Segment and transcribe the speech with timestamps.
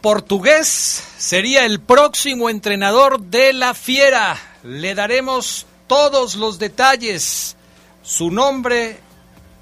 [0.00, 4.36] Portugués sería el próximo entrenador de la Fiera.
[4.62, 7.56] Le daremos todos los detalles,
[8.02, 8.98] su nombre,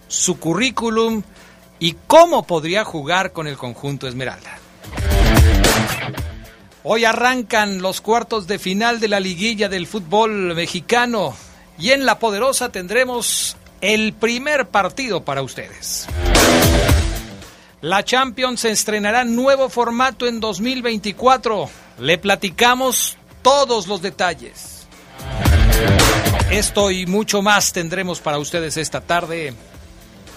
[0.07, 1.23] su currículum
[1.81, 4.59] y cómo podría jugar con el conjunto Esmeralda.
[6.85, 11.35] Hoy arrancan los cuartos de final de la liguilla del fútbol mexicano
[11.79, 16.07] y en La Poderosa tendremos el primer partido para ustedes.
[17.85, 21.69] La Champions estrenará nuevo formato en 2024.
[21.99, 24.87] Le platicamos todos los detalles.
[26.51, 29.53] Esto y mucho más tendremos para ustedes esta tarde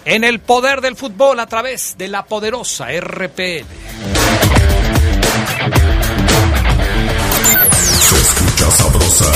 [0.04, 3.66] en el poder del fútbol a través de la poderosa RPL.
[8.10, 9.32] Se escucha sabrosa,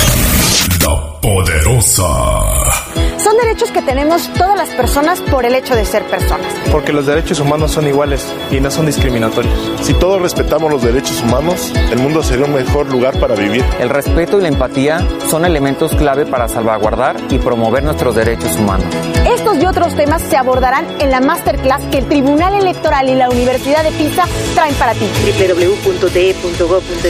[0.82, 2.91] la poderosa.
[3.24, 6.48] Son derechos que tenemos todas las personas por el hecho de ser personas.
[6.72, 9.54] Porque los derechos humanos son iguales y no son discriminatorios.
[9.84, 13.64] Si todos respetamos los derechos humanos, el mundo sería un mejor lugar para vivir.
[13.80, 18.88] El respeto y la empatía son elementos clave para salvaguardar y promover nuestros derechos humanos.
[19.28, 23.30] Estos y otros temas se abordarán en la masterclass que el Tribunal Electoral y la
[23.30, 24.24] Universidad de Pisa
[24.56, 25.06] traen para ti.
[25.38, 27.02] www.de.gov.mx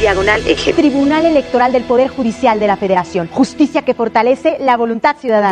[0.00, 0.72] diagonal eje.
[0.72, 3.28] Tribunal Electoral del Poder Judicial de la Federación.
[3.28, 5.51] Justicia que fortalece la voluntad ciudadana.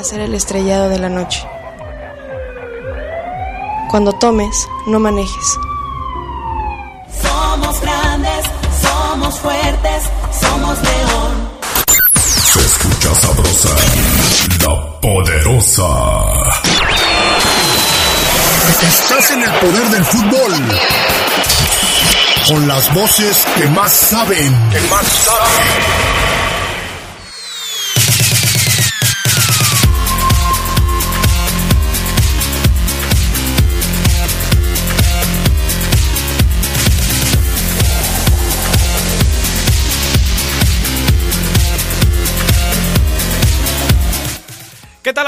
[0.00, 1.46] a ser el estrellado de la noche.
[3.90, 5.58] Cuando tomes, no manejes.
[7.20, 8.44] Somos grandes,
[8.80, 10.02] somos fuertes,
[10.40, 11.50] somos león.
[12.24, 13.68] Se escucha sabrosa,
[14.64, 15.88] la poderosa.
[18.88, 20.52] Estás en el poder del fútbol.
[22.48, 24.70] Con las voces que más saben.
[24.70, 26.19] Que más saben.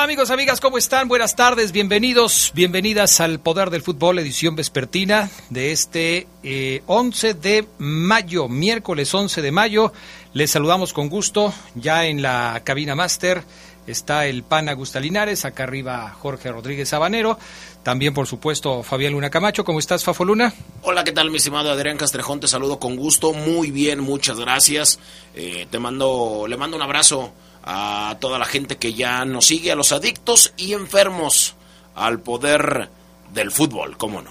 [0.02, 0.60] ¿Qué tal amigos, amigas?
[0.60, 1.06] ¿Cómo están?
[1.06, 7.68] Buenas tardes, bienvenidos, bienvenidas al Poder del Fútbol, edición vespertina de este eh, 11 de
[7.78, 9.92] mayo, miércoles 11 de mayo.
[10.34, 13.44] Les saludamos con gusto, ya en la cabina máster
[13.86, 17.38] está el PAN Augusta Linares, acá arriba Jorge Rodríguez Sabanero,
[17.84, 19.64] también por supuesto Fabián Luna Camacho.
[19.64, 20.52] ¿Cómo estás, Fafo Luna?
[20.82, 22.40] Hola, ¿qué tal mi estimado Adrián Castrejón?
[22.40, 24.98] Te saludo con gusto, muy bien, muchas gracias.
[25.36, 27.32] Eh, te mando, le mando un abrazo
[27.62, 31.54] a toda la gente que ya nos sigue, a los adictos y enfermos
[31.94, 32.88] al poder
[33.32, 34.30] del fútbol, ¿cómo no?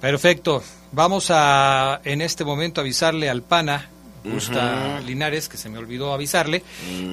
[0.00, 0.62] Perfecto.
[0.92, 3.90] Vamos a en este momento avisarle al PANA,
[4.24, 6.62] Gusta Linares, que se me olvidó avisarle,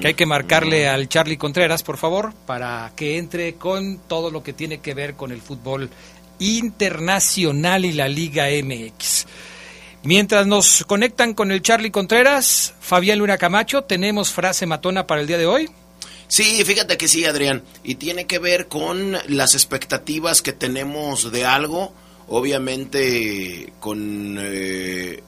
[0.00, 4.42] que hay que marcarle al Charlie Contreras, por favor, para que entre con todo lo
[4.42, 5.90] que tiene que ver con el fútbol
[6.38, 9.26] internacional y la Liga MX.
[10.06, 15.26] Mientras nos conectan con el Charlie Contreras, Fabián Luna Camacho, ¿tenemos frase matona para el
[15.26, 15.68] día de hoy?
[16.28, 17.64] Sí, fíjate que sí, Adrián.
[17.82, 21.92] Y tiene que ver con las expectativas que tenemos de algo.
[22.28, 24.36] Obviamente con...
[24.38, 25.24] Eh,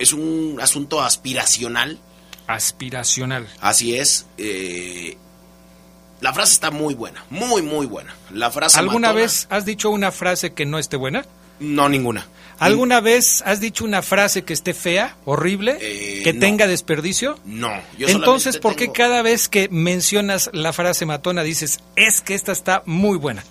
[0.00, 2.00] es un asunto aspiracional.
[2.48, 3.46] Aspiracional.
[3.60, 4.26] Así es.
[4.36, 5.16] Eh,
[6.20, 8.16] la frase está muy buena, muy, muy buena.
[8.32, 11.24] La frase ¿Alguna vez has dicho una frase que no esté buena?
[11.60, 12.26] No, ninguna.
[12.58, 16.40] ¿Alguna vez has dicho una frase que esté fea, horrible, Eh, que no.
[16.40, 17.38] tenga desperdicio?
[17.44, 17.70] No.
[17.96, 22.34] Yo Entonces, ¿por qué tengo- cada vez que mencionas la frase matona dices, es que
[22.34, 23.44] esta está muy buena?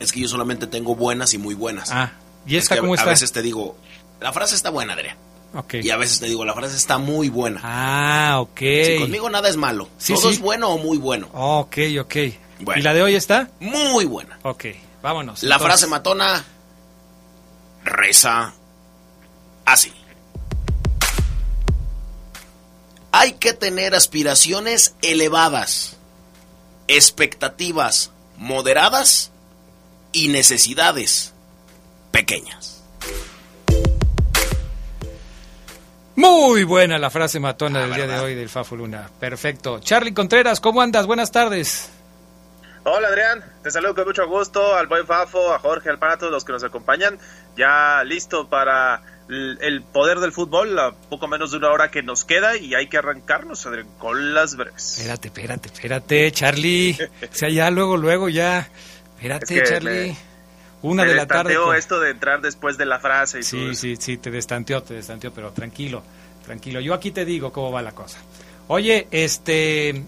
[0.00, 1.90] Es que yo solamente tengo buenas y muy buenas.
[1.92, 2.12] Ah,
[2.46, 3.10] ¿y Es esta que cómo a está?
[3.10, 3.76] veces te digo,
[4.20, 5.16] la frase está buena, Adrián.
[5.54, 5.74] Ok.
[5.74, 7.60] Y a veces te digo, la frase está muy buena.
[7.62, 8.58] Ah, ok.
[8.58, 9.88] Si conmigo nada es malo.
[9.98, 10.34] Sí, Todo sí.
[10.34, 11.28] es bueno o muy bueno.
[11.34, 12.16] Ok, ok.
[12.60, 12.80] Bueno.
[12.80, 13.50] ¿Y la de hoy está?
[13.60, 14.38] Muy buena.
[14.42, 14.64] Ok,
[15.02, 15.42] vámonos.
[15.42, 16.44] La Entonces, frase matona
[17.92, 18.54] reza
[19.64, 19.92] así.
[23.12, 25.96] Hay que tener aspiraciones elevadas,
[26.88, 29.30] expectativas moderadas
[30.12, 31.34] y necesidades
[32.10, 32.82] pequeñas.
[36.14, 39.10] Muy buena la frase matona del día de hoy del Fafo Luna.
[39.18, 39.80] Perfecto.
[39.80, 41.06] Charlie Contreras, ¿cómo andas?
[41.06, 41.90] Buenas tardes.
[42.84, 46.32] Hola Adrián, te saludo con mucho gusto al buen Fafo, a Jorge, al para todos
[46.32, 47.16] los que nos acompañan.
[47.56, 52.24] Ya listo para el poder del fútbol, a poco menos de una hora que nos
[52.24, 54.98] queda y hay que arrancarnos Adrián, con las breves.
[54.98, 56.98] Espérate, espérate, espérate, Charlie.
[57.22, 58.68] O sea, ya luego, luego, ya.
[59.16, 60.08] Espérate, Es que Charlie.
[60.10, 60.32] me-
[60.82, 61.54] Una Me de la tarde.
[61.54, 64.94] con- esto de entrar después de la frase y Sí, sí, sí, te destanteó, te
[64.94, 66.02] destanteó, pero tranquilo,
[66.44, 66.80] tranquilo.
[66.80, 68.18] Yo aquí te digo cómo va la cosa.
[68.66, 70.02] Oye, este,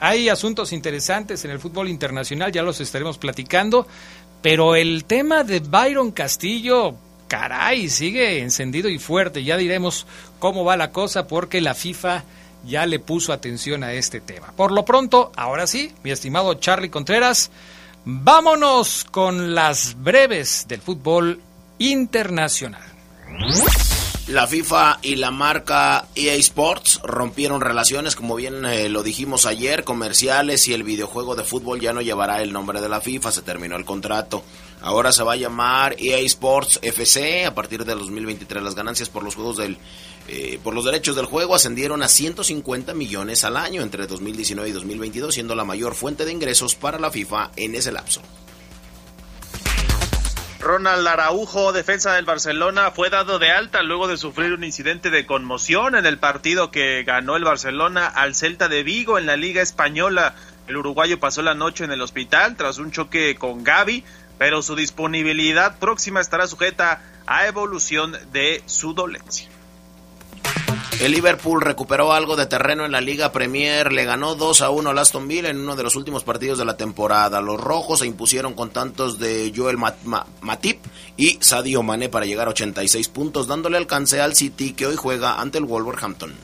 [0.00, 3.86] hay asuntos interesantes en el fútbol internacional, ya los estaremos platicando,
[4.42, 6.94] pero el tema de Byron Castillo,
[7.28, 9.44] caray, sigue encendido y fuerte.
[9.44, 10.06] Ya diremos
[10.38, 12.24] cómo va la cosa porque la FIFA
[12.66, 14.52] ya le puso atención a este tema.
[14.56, 17.50] Por lo pronto, ahora sí, mi estimado Charlie Contreras,
[18.04, 21.40] vámonos con las breves del fútbol
[21.78, 22.82] internacional.
[24.30, 29.82] La FIFA y la marca EA Sports rompieron relaciones, como bien eh, lo dijimos ayer,
[29.82, 33.42] comerciales y el videojuego de fútbol ya no llevará el nombre de la FIFA, se
[33.42, 34.44] terminó el contrato.
[34.82, 38.62] Ahora se va a llamar EA Sports FC a partir del 2023.
[38.62, 39.78] Las ganancias por los juegos del
[40.28, 44.72] eh, por los derechos del juego ascendieron a 150 millones al año entre 2019 y
[44.72, 48.22] 2022, siendo la mayor fuente de ingresos para la FIFA en ese lapso.
[50.60, 55.24] Ronald Araujo, defensa del Barcelona, fue dado de alta luego de sufrir un incidente de
[55.24, 59.62] conmoción en el partido que ganó el Barcelona al Celta de Vigo en la Liga
[59.62, 60.34] Española.
[60.68, 64.04] El uruguayo pasó la noche en el hospital tras un choque con Gaby,
[64.36, 69.48] pero su disponibilidad próxima estará sujeta a evolución de su dolencia.
[71.00, 74.90] El Liverpool recuperó algo de terreno en la Liga Premier, le ganó 2 a 1
[74.90, 77.40] al Aston Villa en uno de los últimos partidos de la temporada.
[77.40, 80.84] Los rojos se impusieron con tantos de Joel Mat- Ma- Matip
[81.16, 85.40] y Sadio Mané para llegar a 86 puntos, dándole alcance al City que hoy juega
[85.40, 86.34] ante el Wolverhampton.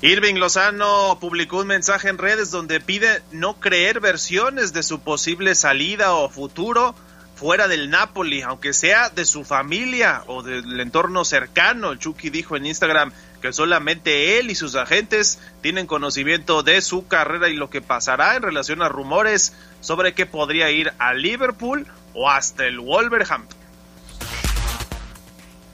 [0.00, 5.54] Irving Lozano publicó un mensaje en redes donde pide no creer versiones de su posible
[5.54, 6.94] salida o futuro
[7.38, 11.94] fuera del Napoli, aunque sea de su familia o del entorno cercano.
[11.94, 17.48] Chucky dijo en Instagram que solamente él y sus agentes tienen conocimiento de su carrera
[17.48, 22.28] y lo que pasará en relación a rumores sobre que podría ir a Liverpool o
[22.28, 23.56] hasta el Wolverhampton.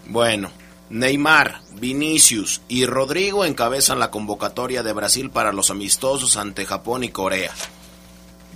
[0.04, 0.52] Bueno,
[0.90, 7.08] Neymar, Vinicius y Rodrigo encabezan la convocatoria de Brasil para los amistosos ante Japón y
[7.08, 7.52] Corea.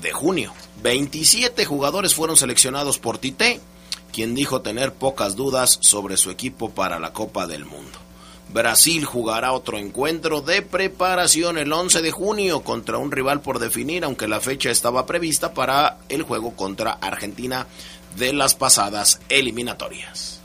[0.01, 0.53] De junio,
[0.83, 3.61] 27 jugadores fueron seleccionados por Tite,
[4.13, 7.99] quien dijo tener pocas dudas sobre su equipo para la Copa del Mundo.
[8.51, 14.05] Brasil jugará otro encuentro de preparación el 11 de junio contra un rival por definir,
[14.05, 17.67] aunque la fecha estaba prevista para el juego contra Argentina
[18.17, 20.38] de las pasadas eliminatorias.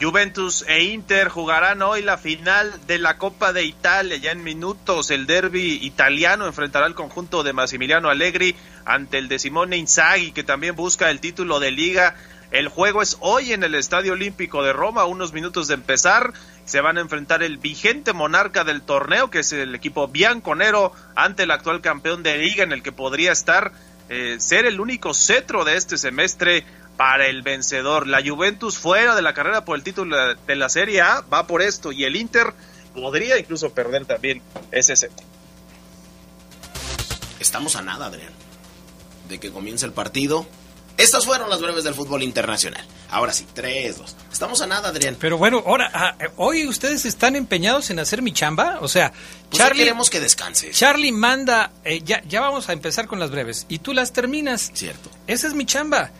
[0.00, 4.16] Juventus e Inter jugarán hoy la final de la Copa de Italia.
[4.16, 9.38] Ya en minutos el derby italiano enfrentará al conjunto de Massimiliano Allegri ante el de
[9.38, 12.16] Simone Inzaghi, que también busca el título de liga.
[12.50, 16.32] El juego es hoy en el Estadio Olímpico de Roma, unos minutos de empezar.
[16.64, 21.42] Se van a enfrentar el vigente monarca del torneo, que es el equipo bianconero, ante
[21.42, 23.72] el actual campeón de liga, en el que podría estar
[24.08, 26.64] eh, ser el único cetro de este semestre
[27.00, 28.06] para el vencedor.
[28.06, 31.62] La Juventus fuera de la carrera por el título de la Serie A va por
[31.62, 32.52] esto y el Inter
[32.94, 35.10] podría incluso perder también ese set.
[37.38, 38.34] Estamos a nada, Adrián,
[39.30, 40.46] de que comience el partido.
[40.98, 42.86] Estas fueron las breves del fútbol internacional.
[43.08, 44.16] Ahora sí, 3, 2.
[44.30, 45.16] Estamos a nada, Adrián.
[45.18, 48.76] Pero bueno, ahora, ah, hoy ustedes están empeñados en hacer mi chamba.
[48.82, 49.10] O sea,
[49.48, 50.76] Pues Charlie, queremos que descanses.
[50.76, 53.64] Charlie manda, eh, ya, ya vamos a empezar con las breves.
[53.70, 54.70] Y tú las terminas.
[54.74, 55.08] Cierto.
[55.26, 56.10] Esa es mi chamba.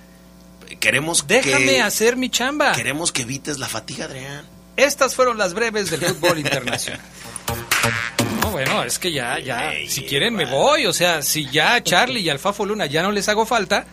[0.78, 2.72] Queremos Déjame que, hacer mi chamba.
[2.72, 4.44] Queremos que evites la fatiga, Adrián.
[4.76, 7.00] Estas fueron las breves del fútbol internacional.
[8.42, 10.86] No, bueno, es que ya, ya, si quieren me voy.
[10.86, 13.84] O sea, si ya a Charlie y al Fafo Luna ya no les hago falta,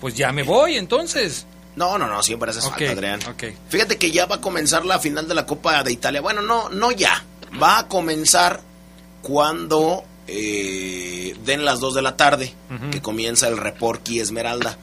[0.00, 1.46] pues ya me voy entonces.
[1.76, 3.20] No, no, no, siempre haces Ok, falta, Adrián.
[3.28, 3.44] ok.
[3.68, 6.20] Fíjate que ya va a comenzar la final de la Copa de Italia.
[6.20, 7.24] Bueno, no, no ya.
[7.60, 8.60] Va a comenzar
[9.22, 12.52] cuando eh, den las 2 de la tarde,
[12.92, 14.76] que comienza el Reporqui Esmeralda.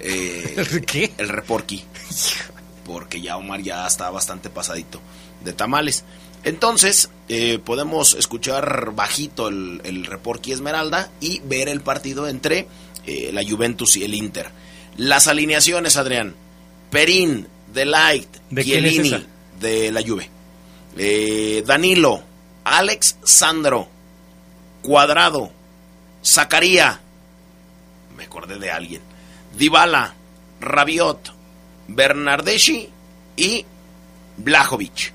[0.00, 1.12] Eh, ¿Qué?
[1.18, 1.84] El Reporqui.
[2.84, 5.00] Porque ya Omar ya está bastante pasadito
[5.44, 6.04] de tamales.
[6.42, 12.66] Entonces, eh, podemos escuchar bajito el, el Reporqui Esmeralda y ver el partido entre
[13.06, 14.50] eh, la Juventus y el Inter.
[14.96, 16.34] Las alineaciones, Adrián.
[16.90, 19.22] Perín, Delight, ¿De Chiellini, esa?
[19.60, 20.28] de la Juve.
[20.96, 22.22] Eh, Danilo,
[22.64, 23.88] Alex Sandro,
[24.82, 25.52] Cuadrado,
[26.24, 27.00] Zacaría,
[28.16, 29.00] me acordé de alguien,
[29.56, 30.14] Dybala,
[30.60, 31.32] Rabiot,
[31.88, 32.88] Bernardeschi
[33.36, 33.64] y
[34.36, 35.12] Blajovic.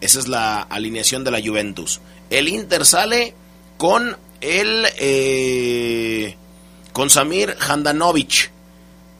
[0.00, 2.00] Esa es la alineación de la Juventus.
[2.30, 3.34] El Inter sale
[3.76, 6.36] con el eh,
[6.92, 8.50] con Samir Handanovic,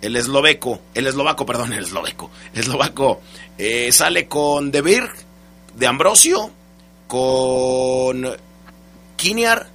[0.02, 3.23] el esloveco, el eslovaco, perdón, el esloveco, eslovaco
[3.56, 5.12] eh, sale con De Birg,
[5.75, 6.50] de Ambrosio,
[7.06, 8.28] con
[9.16, 9.68] Kiniar,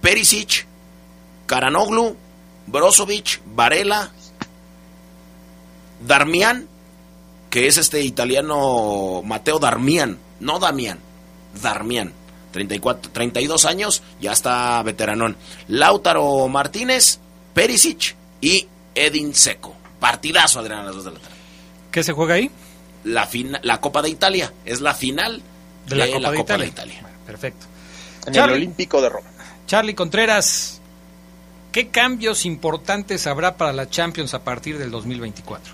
[0.00, 0.66] Perisic,
[1.46, 2.16] Karanoglu,
[2.66, 4.12] Brozovic, Varela,
[6.00, 6.66] Darmian,
[7.50, 10.98] que es este italiano Mateo Darmian, no Damian,
[11.62, 12.12] Darmian,
[12.52, 15.36] 34, 32 años, ya está veteranón.
[15.68, 17.18] Lautaro Martínez,
[17.54, 19.74] Perisic y Edin Seco.
[20.00, 21.34] Partidazo, Adrián, a las 2 de la tarde.
[21.90, 22.50] ¿Qué se juega ahí?
[23.04, 25.42] La, fina- la Copa de Italia, es la final
[25.86, 27.00] De la Copa de Italia.
[27.26, 27.66] Perfecto.
[28.26, 28.54] En Charlie.
[28.56, 29.28] el Olímpico de Roma.
[29.66, 30.80] Charlie Contreras,
[31.72, 35.72] ¿qué cambios importantes habrá para la Champions a partir del 2024?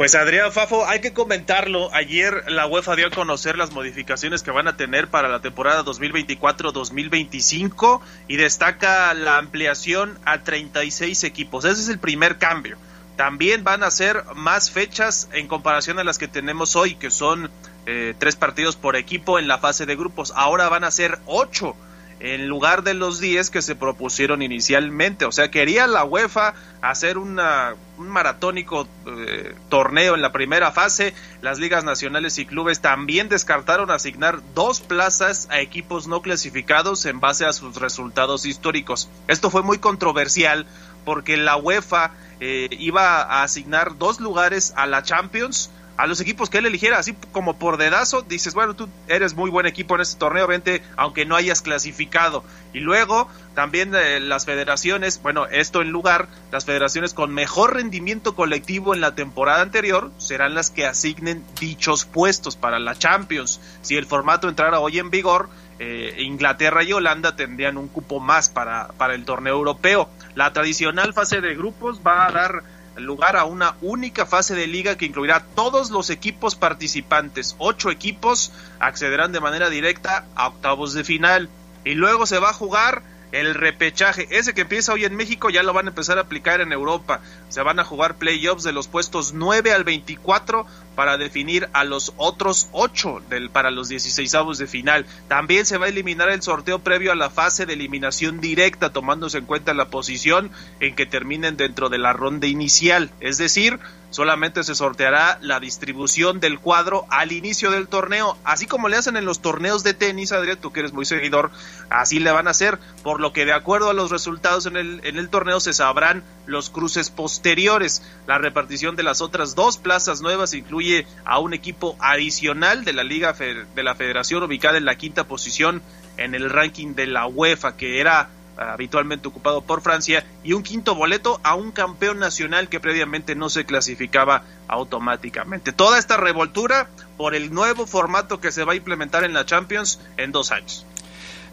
[0.00, 1.92] Pues Adrián Fafo, hay que comentarlo.
[1.92, 5.84] Ayer la UEFA dio a conocer las modificaciones que van a tener para la temporada
[5.84, 11.66] 2024-2025 y destaca la ampliación a 36 equipos.
[11.66, 12.78] Ese es el primer cambio.
[13.16, 17.50] También van a ser más fechas en comparación a las que tenemos hoy, que son
[17.84, 20.32] eh, tres partidos por equipo en la fase de grupos.
[20.34, 21.76] Ahora van a ser ocho
[22.20, 25.24] en lugar de los 10 que se propusieron inicialmente.
[25.24, 31.14] O sea, quería la UEFA hacer una, un maratónico eh, torneo en la primera fase.
[31.40, 37.20] Las ligas nacionales y clubes también descartaron asignar dos plazas a equipos no clasificados en
[37.20, 39.08] base a sus resultados históricos.
[39.26, 40.66] Esto fue muy controversial
[41.06, 46.48] porque la UEFA eh, iba a asignar dos lugares a la Champions a los equipos
[46.48, 50.00] que él eligiera, así como por dedazo, dices, bueno, tú eres muy buen equipo en
[50.00, 52.42] este torneo, vente, aunque no hayas clasificado.
[52.72, 58.34] Y luego también eh, las federaciones, bueno, esto en lugar, las federaciones con mejor rendimiento
[58.34, 63.60] colectivo en la temporada anterior serán las que asignen dichos puestos para la Champions.
[63.82, 68.48] Si el formato entrara hoy en vigor, eh, Inglaterra y Holanda tendrían un cupo más
[68.48, 70.08] para, para el torneo europeo.
[70.34, 72.62] La tradicional fase de grupos va a dar
[73.02, 77.56] lugar a una única fase de liga que incluirá todos los equipos participantes.
[77.58, 81.48] Ocho equipos accederán de manera directa a octavos de final.
[81.84, 83.02] Y luego se va a jugar
[83.32, 84.26] el repechaje.
[84.30, 87.20] Ese que empieza hoy en México ya lo van a empezar a aplicar en Europa.
[87.48, 92.12] Se van a jugar playoffs de los puestos 9 al 24 para definir a los
[92.16, 95.06] otros 8 del, para los 16 avos de final.
[95.28, 99.38] También se va a eliminar el sorteo previo a la fase de eliminación directa, tomándose
[99.38, 103.10] en cuenta la posición en que terminen dentro de la ronda inicial.
[103.20, 103.78] Es decir,
[104.10, 109.16] solamente se sorteará la distribución del cuadro al inicio del torneo, así como le hacen
[109.16, 111.50] en los torneos de tenis, Adrián, tú que eres muy seguidor,
[111.88, 115.00] así le van a hacer, por lo que de acuerdo a los resultados en el,
[115.04, 118.02] en el torneo se sabrán los cruces posteriores.
[118.26, 120.79] La repartición de las otras dos plazas nuevas incluye
[121.24, 125.24] a un equipo adicional de la Liga Fe- de la Federación ubicada en la quinta
[125.24, 125.82] posición
[126.16, 130.94] en el ranking de la UEFA, que era habitualmente ocupado por Francia, y un quinto
[130.94, 135.72] boleto a un campeón nacional que previamente no se clasificaba automáticamente.
[135.72, 139.98] Toda esta revoltura por el nuevo formato que se va a implementar en la Champions
[140.18, 140.84] en dos años.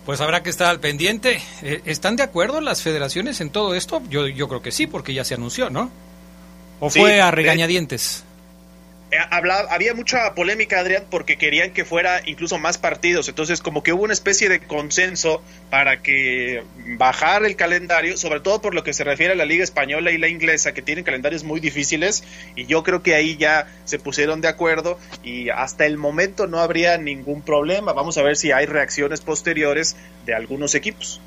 [0.06, 1.42] Pues habrá que estar al pendiente.
[1.62, 4.02] Eh, ¿Están de acuerdo las federaciones en todo esto?
[4.10, 5.90] Yo, yo creo que sí, porque ya se anunció, ¿no?
[6.80, 8.24] ¿O Sí, fue a de- regañadientes?
[9.10, 9.18] Eh,
[9.70, 13.30] había mucha polémica, Adrián, porque querían que fuera incluso más partidos.
[13.30, 16.64] Entonces, como que hubo una especie de consenso para que
[16.98, 20.18] bajar el calendario, sobre todo por lo que se refiere a la Liga Española y
[20.18, 22.24] la Inglesa, que tienen calendarios muy difíciles.
[22.56, 26.60] Y yo creo que ahí ya se pusieron de acuerdo y hasta el momento no
[26.60, 27.94] habría ningún problema.
[27.94, 29.96] Vamos a ver si hay reacciones posteriores
[30.26, 31.22] de algunos equipos.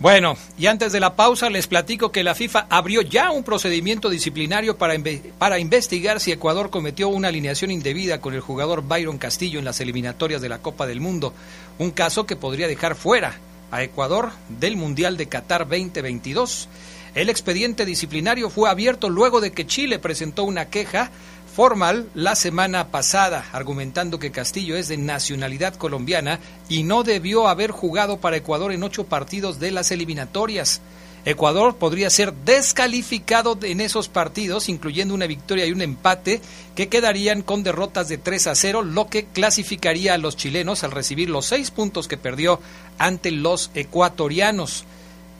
[0.00, 4.10] Bueno, y antes de la pausa les platico que la FIFA abrió ya un procedimiento
[4.10, 4.94] disciplinario para,
[5.38, 9.80] para investigar si Ecuador cometió una alineación indebida con el jugador Byron Castillo en las
[9.80, 11.32] eliminatorias de la Copa del Mundo,
[11.78, 13.38] un caso que podría dejar fuera
[13.70, 16.68] a Ecuador del Mundial de Qatar 2022.
[17.14, 21.10] El expediente disciplinario fue abierto luego de que Chile presentó una queja
[21.54, 27.70] formal la semana pasada, argumentando que Castillo es de nacionalidad colombiana y no debió haber
[27.70, 30.80] jugado para Ecuador en ocho partidos de las eliminatorias.
[31.24, 36.40] Ecuador podría ser descalificado en esos partidos, incluyendo una victoria y un empate,
[36.74, 40.90] que quedarían con derrotas de 3 a 0, lo que clasificaría a los chilenos al
[40.90, 42.60] recibir los seis puntos que perdió
[42.98, 44.84] ante los ecuatorianos.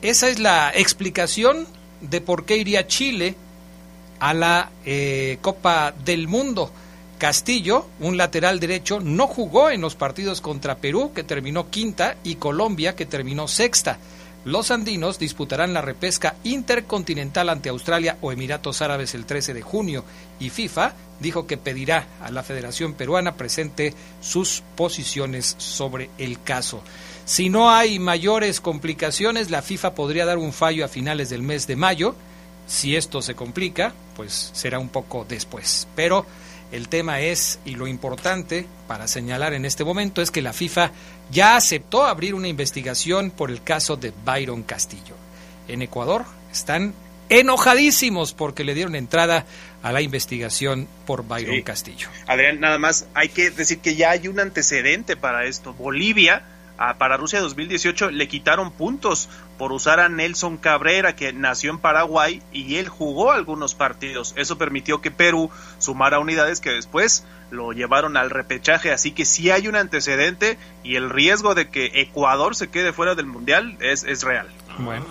[0.02, 1.66] Esa es la explicación
[2.00, 3.35] de por qué iría Chile
[4.22, 6.70] a la eh, Copa del Mundo.
[7.18, 12.36] Castillo, un lateral derecho, no jugó en los partidos contra Perú, que terminó quinta, y
[12.36, 13.98] Colombia, que terminó sexta.
[14.44, 20.04] Los andinos disputarán la repesca intercontinental ante Australia o Emiratos Árabes el 13 de junio
[20.40, 26.82] y FIFA dijo que pedirá a la Federación Peruana presente sus posiciones sobre el caso.
[27.24, 31.68] Si no hay mayores complicaciones, la FIFA podría dar un fallo a finales del mes
[31.68, 32.16] de mayo
[32.72, 35.86] si esto se complica, pues será un poco después.
[35.94, 36.24] Pero
[36.72, 40.90] el tema es, y lo importante para señalar en este momento, es que la FIFA
[41.30, 45.14] ya aceptó abrir una investigación por el caso de Byron Castillo.
[45.68, 46.94] En Ecuador están
[47.28, 49.44] enojadísimos porque le dieron entrada
[49.82, 52.08] a la investigación por Byron Castillo.
[52.26, 55.74] Adrián, nada más hay que decir que ya hay un antecedente para esto.
[55.74, 56.42] Bolivia
[56.98, 62.42] para Rusia 2018 le quitaron puntos por usar a Nelson Cabrera, que nació en Paraguay
[62.52, 64.34] y él jugó algunos partidos.
[64.36, 68.92] Eso permitió que Perú sumara unidades que después lo llevaron al repechaje.
[68.92, 73.14] Así que sí hay un antecedente y el riesgo de que Ecuador se quede fuera
[73.14, 74.48] del Mundial es, es real.
[74.78, 75.07] Bueno.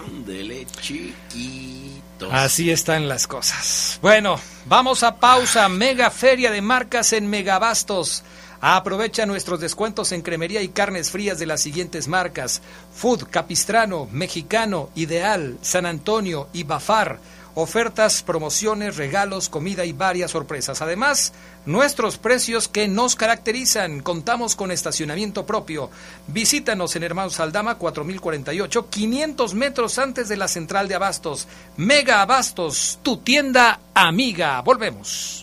[2.32, 4.00] Así están las cosas.
[4.02, 5.70] Bueno, vamos a pausa.
[5.70, 8.24] Mega feria de marcas en Megabastos.
[8.62, 12.62] Aprovecha nuestros descuentos en cremería y carnes frías de las siguientes marcas:
[12.96, 17.20] Food, Capistrano, Mexicano, Ideal, San Antonio y Bafar.
[17.54, 20.82] Ofertas, promociones, regalos, comida y varias sorpresas.
[20.82, 21.34] Además,
[21.66, 24.02] nuestros precios que nos caracterizan.
[24.02, 25.90] Contamos con estacionamiento propio.
[26.28, 31.48] Visítanos en Hermanos Aldama 4048, 500 metros antes de la central de Abastos.
[31.76, 34.62] Mega Abastos, tu tienda amiga.
[34.62, 35.41] Volvemos.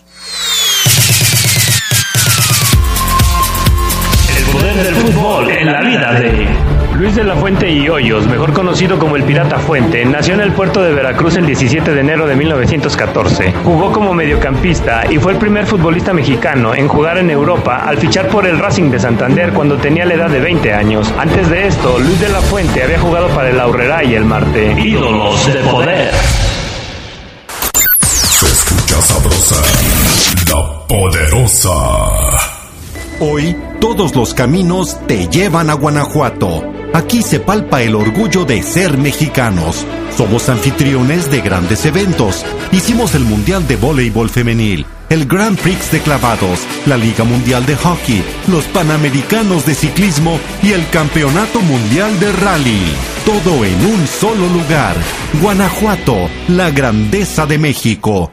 [4.58, 6.48] Poder del fútbol en la vida de
[6.96, 10.52] Luis de la Fuente y Hoyos, mejor conocido como el Pirata Fuente, nació en el
[10.52, 13.52] puerto de Veracruz el 17 de enero de 1914.
[13.62, 18.26] Jugó como mediocampista y fue el primer futbolista mexicano en jugar en Europa al fichar
[18.26, 21.12] por el Racing de Santander cuando tenía la edad de 20 años.
[21.16, 24.74] Antes de esto, Luis de la Fuente había jugado para el Aurrera y el Marte.
[24.80, 26.10] Ídolos de poder.
[28.00, 29.62] Se escucha sabrosa,
[30.50, 31.68] la poderosa.
[33.20, 36.64] Hoy todos los caminos te llevan a Guanajuato.
[36.94, 39.84] Aquí se palpa el orgullo de ser mexicanos.
[40.16, 42.44] Somos anfitriones de grandes eventos.
[42.72, 47.76] Hicimos el Mundial de Voleibol Femenil, el Grand Prix de Clavados, la Liga Mundial de
[47.76, 52.82] Hockey, los Panamericanos de Ciclismo y el Campeonato Mundial de Rally.
[53.24, 54.96] Todo en un solo lugar.
[55.40, 56.16] Guanajuato,
[56.48, 58.32] la grandeza de México.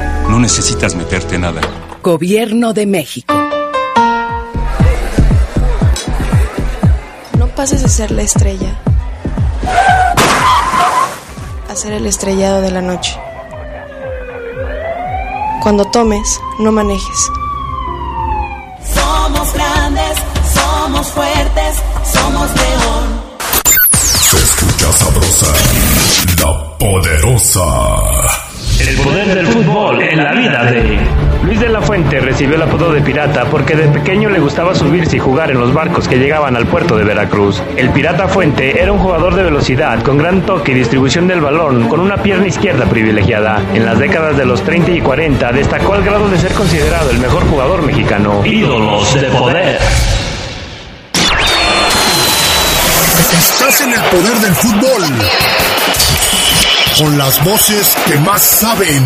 [0.31, 1.59] no necesitas meterte nada.
[2.01, 3.33] Gobierno de México.
[7.37, 8.79] No pases de ser la estrella
[11.69, 13.19] a ser el estrellado de la noche.
[15.61, 17.19] Cuando tomes, no manejes.
[18.95, 20.17] Somos grandes,
[20.53, 21.75] somos fuertes,
[22.13, 23.21] somos león.
[24.29, 25.53] Se escucha sabrosa,
[26.39, 28.40] la poderosa.
[28.87, 30.99] El poder del fútbol en la vida de...
[31.43, 35.17] Luis de la Fuente recibió el apodo de pirata porque de pequeño le gustaba subirse
[35.17, 37.61] y jugar en los barcos que llegaban al puerto de Veracruz.
[37.77, 41.89] El pirata Fuente era un jugador de velocidad, con gran toque y distribución del balón,
[41.89, 43.61] con una pierna izquierda privilegiada.
[43.73, 47.19] En las décadas de los 30 y 40 destacó al grado de ser considerado el
[47.19, 48.41] mejor jugador mexicano.
[48.45, 49.79] Ídolos de poder.
[53.37, 55.03] Estás en el poder del fútbol.
[57.01, 59.03] Con las voces que más saben.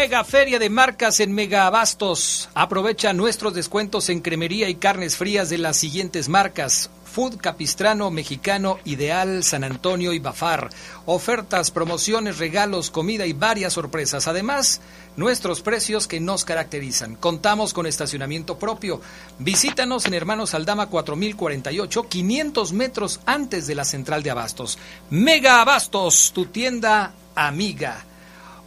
[0.00, 2.48] Mega Feria de Marcas en Mega Abastos.
[2.54, 6.88] Aprovecha nuestros descuentos en cremería y carnes frías de las siguientes marcas.
[7.04, 10.70] Food Capistrano Mexicano Ideal San Antonio y Bafar.
[11.04, 14.26] Ofertas, promociones, regalos, comida y varias sorpresas.
[14.26, 14.80] Además,
[15.16, 17.16] nuestros precios que nos caracterizan.
[17.16, 19.02] Contamos con estacionamiento propio.
[19.38, 24.78] Visítanos en Hermanos Aldama 4048, 500 metros antes de la central de Abastos.
[25.10, 28.06] Mega Abastos, tu tienda amiga.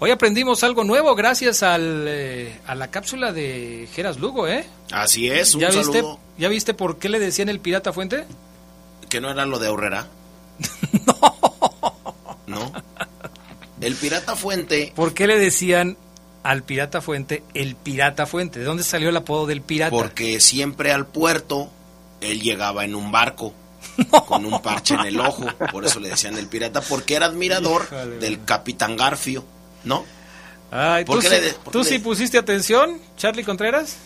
[0.03, 4.65] Hoy aprendimos algo nuevo gracias al, eh, a la cápsula de Geras Lugo, ¿eh?
[4.91, 6.19] Así es, un ¿Ya viste, saludo.
[6.37, 8.25] ¿Ya viste por qué le decían el pirata fuente?
[9.07, 10.09] Que no era lo de Aurrera.
[12.47, 12.73] no.
[13.79, 14.91] El pirata fuente.
[14.93, 15.95] ¿Por qué le decían
[16.43, 18.59] al pirata fuente el pirata fuente?
[18.59, 19.91] ¿De dónde salió el apodo del pirata?
[19.91, 21.69] Porque siempre al puerto
[22.19, 23.53] él llegaba en un barco
[24.27, 27.89] con un parche en el ojo, por eso le decían el pirata, porque era admirador
[28.19, 29.45] del capitán Garfio,
[29.83, 30.05] ¿no?
[30.71, 33.43] Ay, ¿Por ¿tú, qué sí, le de- por tú qué sí le- pusiste atención, Charlie
[33.43, 33.97] Contreras?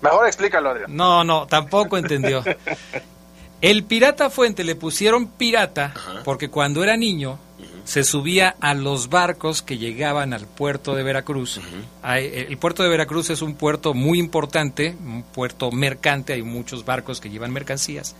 [0.00, 0.94] Mejor explícalo, Adrián.
[0.94, 2.42] No, no, tampoco entendió.
[3.62, 7.38] El pirata fuente le pusieron pirata porque cuando era niño
[7.84, 11.60] se subía a los barcos que llegaban al puerto de Veracruz.
[12.02, 16.84] Hay- el puerto de Veracruz es un puerto muy importante, un puerto mercante, hay muchos
[16.84, 18.14] barcos que llevan mercancías.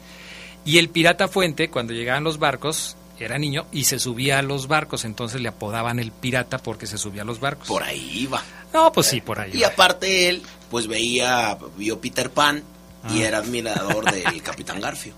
[0.65, 4.69] Y el pirata fuente, cuando llegaban los barcos, era niño y se subía a los
[4.69, 7.67] barcos, entonces le apodaban el pirata porque se subía a los barcos.
[7.69, 8.43] Por ahí iba.
[8.73, 9.53] No, pues sí, por ahí.
[9.55, 12.63] Y aparte él, pues veía, vio Peter Pan
[13.15, 13.29] y Ah.
[13.29, 15.15] era admirador del capitán Garfio.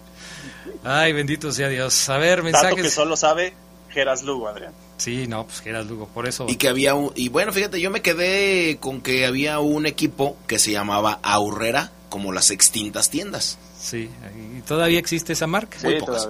[0.84, 2.08] Ay, bendito sea Dios.
[2.08, 2.80] A ver, mensajes.
[2.82, 3.54] que solo sabe
[3.90, 4.72] Geras Lugo, Adrián.
[4.98, 6.46] Sí, no, pues que eras Lugo, por eso.
[6.48, 10.36] Y que había un, y bueno, fíjate, yo me quedé con que había un equipo
[10.46, 13.58] que se llamaba Aurrera, como las extintas tiendas.
[13.80, 14.10] Sí,
[14.56, 15.78] y todavía existe esa marca.
[15.82, 16.28] Muy pocas.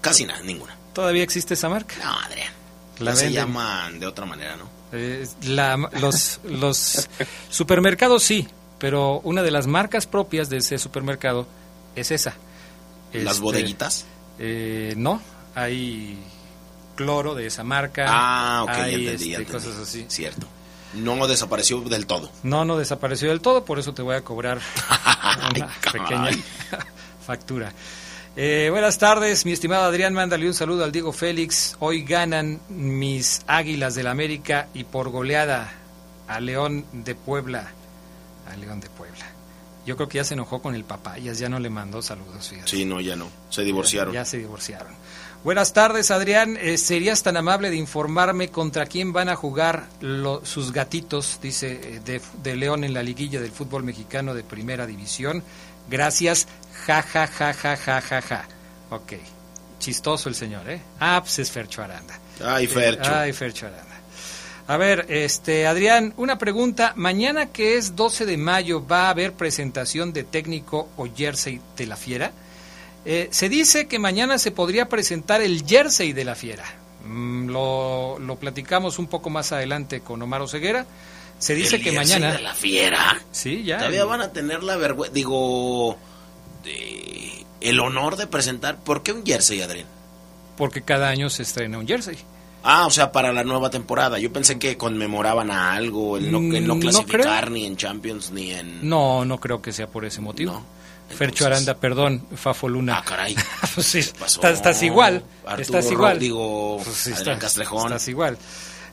[0.00, 0.76] Casi nada, ninguna.
[0.92, 1.94] ¿Todavía existe esa marca?
[2.02, 2.52] No, Adrián.
[2.98, 4.68] La se llaman de otra manera, ¿no?
[4.92, 7.08] Eh, la- los, los
[7.50, 8.48] supermercados sí,
[8.78, 11.46] pero una de las marcas propias de ese supermercado
[11.94, 12.34] es esa.
[13.12, 14.04] ¿Las Este, bodeguitas?
[14.38, 15.20] eh, no,
[15.54, 16.18] hay
[16.96, 18.06] cloro de esa marca.
[18.08, 19.52] Ah, ok, ya hay, ya este, entendí.
[19.52, 20.06] cosas así.
[20.08, 20.46] Cierto.
[20.94, 22.30] No desapareció del todo.
[22.42, 24.58] No, no desapareció del todo, por eso te voy a cobrar
[25.54, 26.30] una pequeña
[27.26, 27.72] factura.
[28.40, 31.74] Eh, buenas tardes, mi estimado Adrián, mándale un saludo al Diego Félix.
[31.80, 35.72] Hoy ganan mis Águilas del América y por goleada
[36.28, 37.72] a León de Puebla.
[38.48, 39.26] A León de Puebla.
[39.84, 42.48] Yo creo que ya se enojó con el papayas, ya no le mandó saludos.
[42.48, 42.70] fíjate.
[42.70, 43.28] Sí, no, ya no.
[43.50, 44.14] Se divorciaron.
[44.14, 44.92] Ya, ya se divorciaron.
[45.42, 46.56] Buenas tardes, Adrián.
[46.60, 51.72] Eh, ¿Serías tan amable de informarme contra quién van a jugar lo- sus gatitos, dice,
[51.82, 55.42] eh, de, de León en la liguilla del fútbol mexicano de primera división?
[55.88, 56.46] Gracias.
[56.86, 58.48] Ja, ja, ja, ja, ja, ja, ja.
[58.90, 59.14] Ok.
[59.78, 60.80] Chistoso el señor, ¿eh?
[60.98, 62.18] Ah, pues es Fercho Aranda.
[62.44, 63.10] Ay, Fercho.
[63.10, 63.88] Eh, ay, Fercho Aranda.
[64.66, 66.92] A ver, este, Adrián, una pregunta.
[66.96, 71.86] Mañana que es 12 de mayo, ¿va a haber presentación de técnico o jersey de
[71.86, 72.32] la fiera?
[73.04, 76.64] Eh, se dice que mañana se podría presentar el jersey de la fiera.
[77.06, 80.84] Mm, lo, lo platicamos un poco más adelante con Omar Oseguera.
[81.38, 82.32] Se dice El que mañana...
[82.32, 83.20] de la fiera.
[83.30, 83.78] Sí, ya.
[83.78, 85.96] Todavía van a tener la vergüenza, digo,
[86.64, 88.76] de- el honor de presentar.
[88.78, 89.86] ¿Por qué un jersey, Adrián?
[90.56, 92.16] Porque cada año se estrena un jersey.
[92.64, 94.18] Ah, o sea, para la nueva temporada.
[94.18, 97.76] Yo pensé que conmemoraban a algo, el no, el no Mm, no clasificar ni en
[97.76, 98.88] Champions ni en...
[98.88, 100.60] No, no creo que sea por ese motivo.
[101.08, 102.98] Fercho Aranda, perdón, Fafo Luna.
[102.98, 103.34] Ah, caray.
[103.74, 104.40] Pues sí, pasó?
[104.40, 105.22] estás, estás igual.
[105.46, 106.18] Arturo estás igual.
[106.18, 107.84] digo, Pues sí, estás- Castrejón.
[107.86, 108.36] Estás igual.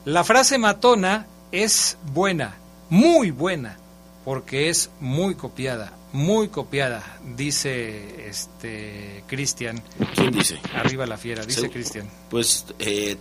[0.04, 1.26] La frase matona
[1.64, 2.56] es buena,
[2.90, 3.76] muy buena,
[4.24, 7.02] porque es muy copiada, muy copiada,
[7.36, 9.82] dice este Cristian.
[10.14, 10.58] ¿Quién dice?
[10.74, 12.08] Arriba la fiera, dice Cristian.
[12.30, 13.16] Pues eh,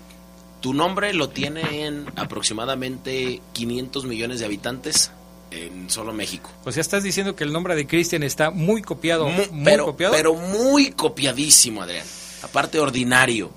[0.61, 5.11] tu nombre lo tiene en aproximadamente 500 millones de habitantes
[5.51, 6.49] en solo México.
[6.63, 9.85] Pues ya estás diciendo que el nombre de Cristian está muy copiado, Mu- muy pero,
[9.85, 10.13] copiado.
[10.13, 12.05] pero muy copiadísimo, Adrián.
[12.43, 13.51] Aparte ordinario.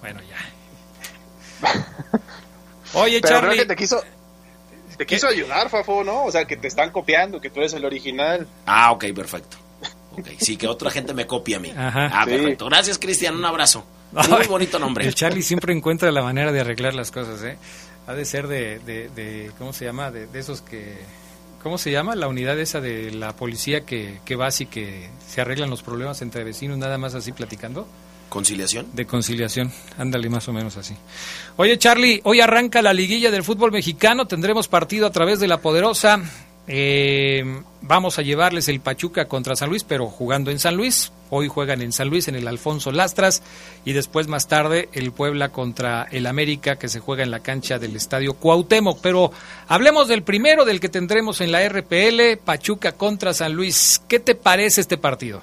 [0.00, 1.68] Bueno, ya.
[2.94, 3.58] Oye, Pero creo Charlie.
[3.58, 4.02] que te quiso,
[4.96, 6.24] Te quiso ayudar, Fafo, ¿no?
[6.24, 8.46] O sea, que te están copiando, que tú eres el original.
[8.66, 9.56] Ah, ok, perfecto.
[10.12, 10.36] Okay.
[10.38, 11.70] Sí, que otra gente me copia a mí.
[11.70, 12.10] Ajá.
[12.12, 12.30] Ah, Sí.
[12.32, 12.66] perfecto.
[12.66, 13.34] Gracias, Cristian.
[13.36, 13.84] Un abrazo.
[14.28, 15.06] Muy bonito nombre.
[15.06, 17.56] El Charlie siempre encuentra la manera de arreglar las cosas, ¿eh?
[18.06, 20.10] Ha de ser de, de, de- ¿cómo se llama?
[20.10, 20.98] De, de esos que,
[21.62, 22.14] ¿cómo se llama?
[22.14, 26.20] La unidad esa de la policía que, que vas y que se arreglan los problemas
[26.20, 27.88] entre vecinos, nada más así platicando.
[28.32, 28.86] ¿Conciliación?
[28.94, 30.96] De conciliación, ándale más o menos así.
[31.58, 35.60] Oye Charlie, hoy arranca la liguilla del fútbol mexicano, tendremos partido a través de la
[35.60, 36.18] poderosa.
[36.66, 37.44] Eh,
[37.82, 41.12] vamos a llevarles el Pachuca contra San Luis, pero jugando en San Luis.
[41.28, 43.42] Hoy juegan en San Luis, en el Alfonso Lastras,
[43.84, 47.78] y después más tarde el Puebla contra el América, que se juega en la cancha
[47.78, 48.98] del Estadio Cuauhtémoc.
[49.02, 49.30] Pero
[49.68, 54.00] hablemos del primero, del que tendremos en la RPL, Pachuca contra San Luis.
[54.08, 55.42] ¿Qué te parece este partido?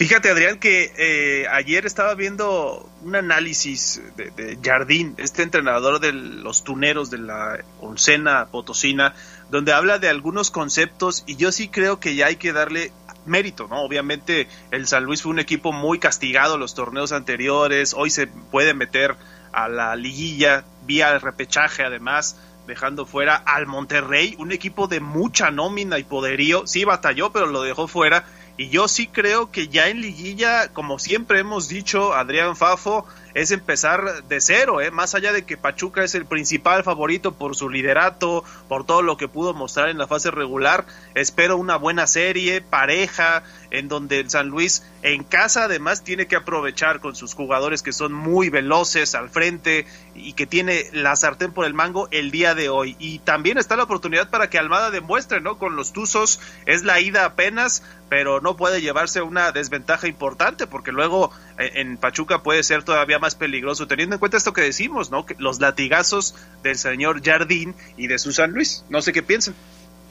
[0.00, 6.14] Fíjate, Adrián, que eh, ayer estaba viendo un análisis de, de Jardín, este entrenador de
[6.14, 9.12] los tuneros de la oncena potosina,
[9.50, 12.92] donde habla de algunos conceptos y yo sí creo que ya hay que darle
[13.26, 13.82] mérito, ¿no?
[13.82, 18.72] Obviamente el San Luis fue un equipo muy castigado los torneos anteriores, hoy se puede
[18.72, 19.16] meter
[19.52, 25.50] a la liguilla vía el repechaje además, dejando fuera al Monterrey, un equipo de mucha
[25.50, 28.24] nómina y poderío, sí batalló, pero lo dejó fuera
[28.60, 33.50] y yo sí creo que ya en liguilla, como siempre hemos dicho, Adrián Fafo, es
[33.50, 34.90] empezar de cero, ¿eh?
[34.90, 39.16] más allá de que Pachuca es el principal favorito por su liderato, por todo lo
[39.16, 40.86] que pudo mostrar en la fase regular.
[41.14, 46.36] Espero una buena serie, pareja, en donde el San Luis en casa además tiene que
[46.36, 51.52] aprovechar con sus jugadores que son muy veloces al frente y que tiene la sartén
[51.52, 52.96] por el mango el día de hoy.
[52.98, 55.58] Y también está la oportunidad para que Almada demuestre, ¿no?
[55.58, 60.92] Con los Tuzos es la ida apenas, pero no puede llevarse una desventaja importante porque
[60.92, 65.10] luego eh, en Pachuca puede ser todavía más peligroso, teniendo en cuenta esto que decimos,
[65.10, 65.24] ¿no?
[65.38, 68.84] Los latigazos del señor Jardín y de su San Luis.
[68.88, 69.54] No sé qué piensan.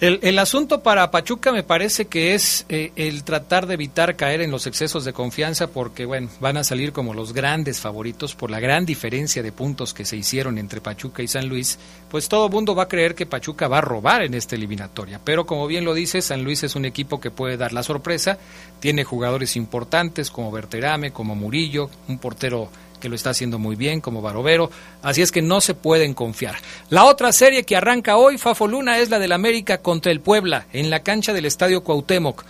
[0.01, 4.49] El, asunto para Pachuca me parece que es eh, el tratar de evitar caer en
[4.49, 8.61] los excesos de confianza porque, bueno, van a salir como los grandes favoritos por la
[8.61, 12.75] gran diferencia de puntos que se hicieron entre Pachuca y San Luis, pues todo mundo
[12.75, 15.19] va a creer que Pachuca va a robar en esta eliminatoria.
[15.21, 18.37] Pero como bien lo dice, San Luis es un equipo que puede dar la sorpresa,
[18.79, 24.01] tiene jugadores importantes como Berterame, como Murillo, un portero que lo está haciendo muy bien
[24.01, 24.69] como Barovero,
[25.01, 26.55] así es que no se pueden confiar.
[26.89, 30.67] La otra serie que arranca hoy, Fafo Luna, es la del América contra el Puebla,
[30.73, 32.43] en la cancha del Estadio Cuauhtémoc.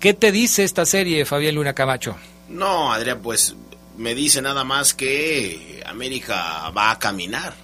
[0.00, 2.16] ¿Qué te dice esta serie, Fabián Luna Camacho?
[2.48, 3.54] No, Adrián, pues
[3.96, 7.54] me dice nada más que América va a caminar.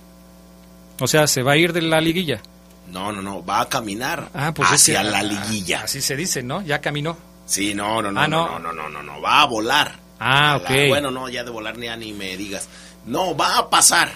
[1.00, 2.40] O sea, ¿se va a ir de la liguilla?
[2.88, 5.82] No, no, no, va a caminar Ah, pues es hacia que- la ah, liguilla.
[5.84, 6.62] Así se dice, ¿no?
[6.62, 7.16] Ya caminó.
[7.46, 8.58] Sí, no, no, no, Ah, no, no.
[8.58, 9.99] no, no, no, no, no, va a volar.
[10.20, 10.70] Ah, A ok.
[10.70, 12.68] la- bueno, no, ya de volar ni, ya ni me digas.
[13.06, 14.12] No, va a pasar.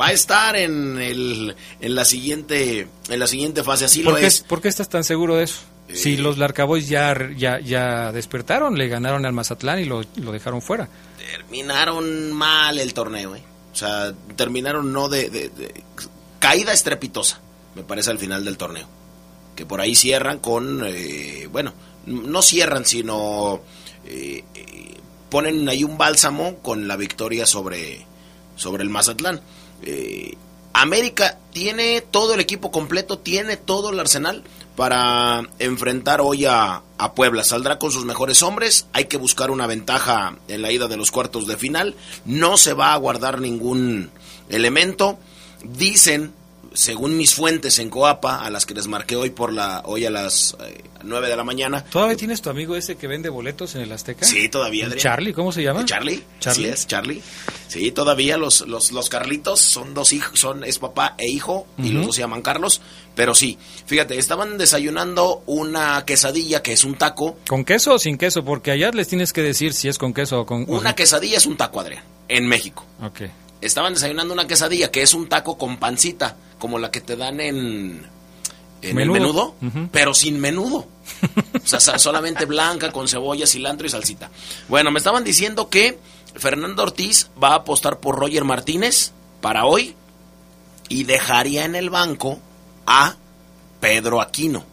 [0.00, 4.18] Va a estar en el en la siguiente en la siguiente fase, así ¿Por lo
[4.20, 4.40] qué, es.
[4.40, 5.60] por qué estás tan seguro de eso?
[5.92, 10.62] Si los Larcaboys ya, ya, ya despertaron, le ganaron al Mazatlán y lo, lo dejaron
[10.62, 10.88] fuera.
[11.18, 13.42] Terminaron mal el torneo, ¿eh?
[13.72, 15.84] O sea, terminaron no de, de- de-
[16.38, 17.40] caída estrepitosa,
[17.74, 18.86] me parece al final del torneo.
[19.54, 21.74] Que por ahí cierran con, eh, bueno,
[22.06, 23.60] no cierran, sino
[24.06, 24.94] eh, eh,
[25.32, 28.04] ponen ahí un bálsamo con la victoria sobre,
[28.54, 29.40] sobre el Mazatlán.
[29.82, 30.36] Eh,
[30.74, 34.44] América tiene todo el equipo completo, tiene todo el arsenal
[34.76, 37.44] para enfrentar hoy a, a Puebla.
[37.44, 41.10] Saldrá con sus mejores hombres, hay que buscar una ventaja en la ida de los
[41.10, 44.10] cuartos de final, no se va a guardar ningún
[44.50, 45.18] elemento.
[45.64, 46.34] Dicen,
[46.74, 50.10] según mis fuentes en Coapa, a las que les marqué hoy por la hoy a
[50.10, 53.82] las eh, 9 de la mañana, ¿Todavía tienes tu amigo ese que vende boletos en
[53.82, 54.24] el Azteca?
[54.24, 55.02] Sí, todavía, ¿El Adrián.
[55.02, 55.84] Charlie, ¿cómo se llama?
[55.84, 56.64] Charlie, Charlie.
[56.66, 57.22] Así es, Charlie.
[57.68, 61.90] Sí, todavía los, los, los Carlitos son dos hijos, son, es papá e hijo, y
[61.90, 62.80] los dos se llaman Carlos,
[63.14, 68.18] pero sí, fíjate, estaban desayunando una quesadilla que es un taco, ¿Con queso o sin
[68.18, 68.44] queso?
[68.44, 70.64] Porque allá les tienes que decir si es con queso o con...
[70.68, 72.84] una quesadilla es un taco, Adrián, en México.
[73.02, 73.22] Ok.
[73.62, 77.40] Estaban desayunando una quesadilla que es un taco con pancita, como la que te dan
[77.40, 78.02] en,
[78.82, 79.16] en Menudo.
[79.16, 79.22] el
[79.70, 80.86] menudo, pero sin menudo.
[81.54, 84.30] O sea, solamente blanca, con cebolla, cilantro y salsita.
[84.68, 85.98] Bueno, me estaban diciendo que
[86.34, 89.94] Fernando Ortiz va a apostar por Roger Martínez para hoy
[90.88, 92.38] y dejaría en el banco
[92.86, 93.14] a
[93.80, 94.64] Pedro Aquino.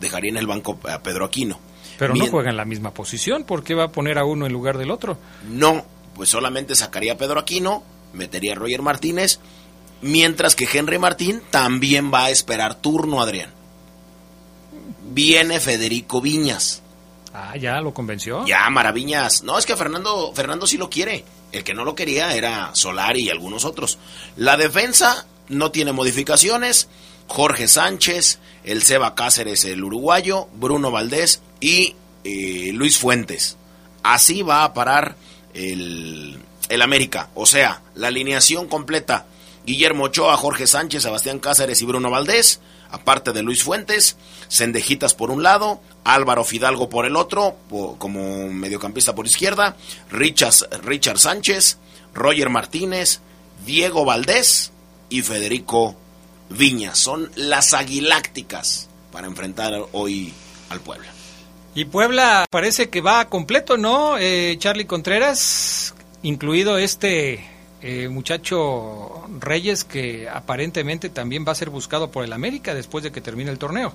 [0.00, 1.58] Dejaría en el banco a Pedro Aquino.
[1.98, 3.44] Pero no Mien- juega en la misma posición.
[3.44, 5.16] ¿Por qué va a poner a uno en lugar del otro?
[5.48, 5.84] No,
[6.14, 9.40] pues solamente sacaría a Pedro Aquino, metería a Roger Martínez,
[10.00, 13.50] mientras que Henry Martín también va a esperar turno, Adrián.
[15.02, 16.82] Viene Federico Viñas.
[17.32, 18.46] Ah, ya lo convenció.
[18.46, 19.42] Ya, Maraviñas.
[19.42, 21.24] No, es que Fernando, Fernando sí lo quiere.
[21.50, 23.98] El que no lo quería era Solari y algunos otros.
[24.36, 26.88] La defensa no tiene modificaciones.
[27.26, 33.56] Jorge Sánchez, el Seba Cáceres, el uruguayo, Bruno Valdés y eh, Luis Fuentes.
[34.02, 35.16] Así va a parar
[35.54, 36.38] el,
[36.68, 37.30] el América.
[37.34, 39.26] O sea, la alineación completa.
[39.64, 44.16] Guillermo Ochoa, Jorge Sánchez, Sebastián Cáceres y Bruno Valdés, aparte de Luis Fuentes,
[44.48, 47.56] Sendejitas por un lado, Álvaro Fidalgo por el otro,
[47.96, 49.74] como mediocampista por izquierda,
[50.10, 51.78] Richard, Richard Sánchez,
[52.12, 53.20] Roger Martínez,
[53.64, 54.70] Diego Valdés
[55.08, 55.96] y Federico
[56.50, 56.94] Viña.
[56.94, 60.34] Son las aguilácticas para enfrentar hoy
[60.68, 61.13] al Puebla.
[61.74, 64.16] Y Puebla parece que va completo, ¿no?
[64.16, 67.44] Eh, Charlie Contreras, incluido este
[67.82, 73.10] eh, muchacho Reyes que aparentemente también va a ser buscado por el América después de
[73.10, 73.92] que termine el torneo.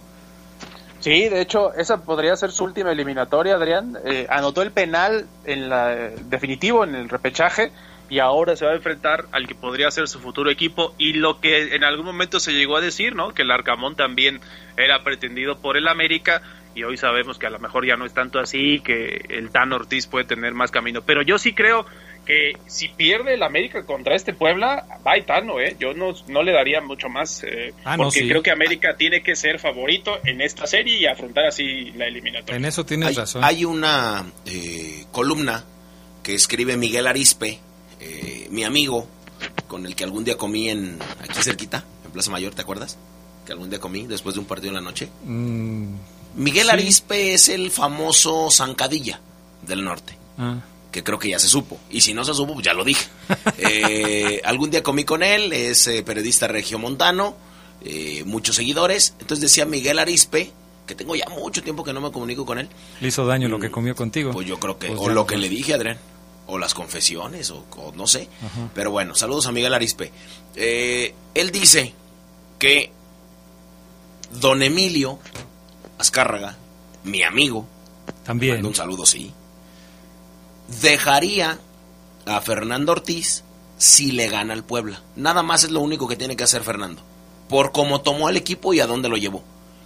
[0.99, 3.97] Sí, de hecho, esa podría ser su última eliminatoria, Adrián.
[4.03, 5.87] Eh, anotó el penal en la
[6.29, 7.71] definitivo en el repechaje
[8.09, 11.39] y ahora se va a enfrentar al que podría ser su futuro equipo y lo
[11.39, 13.33] que en algún momento se llegó a decir, ¿no?
[13.33, 14.41] Que el Arcamón también
[14.77, 16.41] era pretendido por el América
[16.75, 19.73] y hoy sabemos que a lo mejor ya no es tanto así, que el Tan
[19.73, 21.01] Ortiz puede tener más camino.
[21.01, 21.85] Pero yo sí creo
[22.25, 25.75] que si pierde el América contra este Puebla, va y Tano, ¿eh?
[25.79, 29.35] Yo no, no le daría mucho más, eh, ah, porque creo que América tiene que
[29.35, 32.55] ser favorito en esta serie y afrontar así la eliminatoria.
[32.55, 33.43] En eso tienes razón.
[33.43, 35.63] Hay una eh, columna
[36.21, 37.59] que escribe Miguel Arispe,
[37.99, 39.07] eh, mi amigo,
[39.67, 42.97] con el que algún día comí en aquí cerquita, en Plaza Mayor, ¿te acuerdas?
[43.45, 45.09] Que algún día comí después de un partido en la noche.
[45.23, 45.95] Mm,
[46.35, 49.19] Miguel Arispe es el famoso Zancadilla
[49.61, 50.17] del norte.
[50.37, 50.57] Ah.
[50.91, 51.79] Que creo que ya se supo.
[51.89, 53.05] Y si no se supo, pues ya lo dije.
[53.57, 57.35] Eh, algún día comí con él, es eh, periodista regiomontano,
[58.25, 59.13] muchos seguidores.
[59.19, 60.51] Entonces decía Miguel Arispe,
[60.87, 62.69] que tengo ya mucho tiempo que no me comunico con él.
[63.01, 64.31] ¿Le hizo daño lo que mm, comió contigo?
[64.31, 65.97] Pues yo creo que, pues o lo que le dije, Adrián
[66.49, 67.63] o las confesiones, o,
[67.95, 68.27] no sé.
[68.73, 70.11] Pero bueno, saludos a Miguel Arispe.
[70.55, 71.93] Eh, él dice
[72.57, 72.91] que
[74.41, 75.19] don Emilio
[75.99, 76.57] Azcárraga,
[77.03, 77.67] mi amigo,
[78.23, 79.31] también un saludo, sí,
[80.81, 81.59] dejaría
[82.25, 83.43] a Fernando Ortiz
[83.77, 85.01] si le gana al Puebla.
[85.15, 87.01] Nada más es lo único que tiene que hacer Fernando.
[87.47, 89.43] Por cómo tomó el equipo y a dónde lo llevó.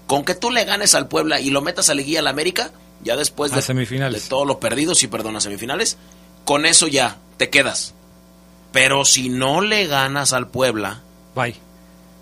[0.08, 2.72] Con que tú le ganes al Puebla y lo metas a Liguilla al América,
[3.04, 4.24] ya después de, semifinales.
[4.24, 5.98] de todo lo perdido, si perdona semifinales,
[6.44, 7.94] con eso ya te quedas.
[8.72, 11.02] Pero si no le ganas al Puebla,
[11.36, 11.56] bye.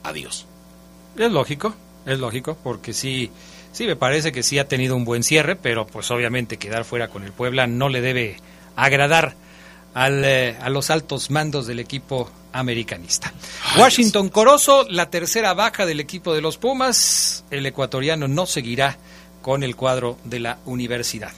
[0.03, 0.45] Adiós.
[1.17, 1.73] Es lógico,
[2.05, 3.31] es lógico, porque sí,
[3.71, 7.07] sí me parece que sí ha tenido un buen cierre, pero pues obviamente quedar fuera
[7.07, 8.37] con el Puebla no le debe
[8.75, 9.35] agradar
[9.93, 13.33] al, eh, a los altos mandos del equipo americanista.
[13.77, 18.97] Washington Corozo, la tercera baja del equipo de los Pumas, el ecuatoriano no seguirá
[19.41, 21.31] con el cuadro de la universidad.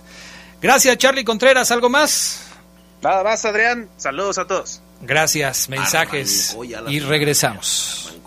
[0.61, 2.43] Gracias Charlie Contreras, ¿algo más?
[3.03, 3.89] Nada más, Adrián.
[3.97, 4.81] Saludos a todos.
[5.01, 6.55] Gracias, mensajes.
[6.87, 8.13] y regresamos.
[8.15, 8.21] El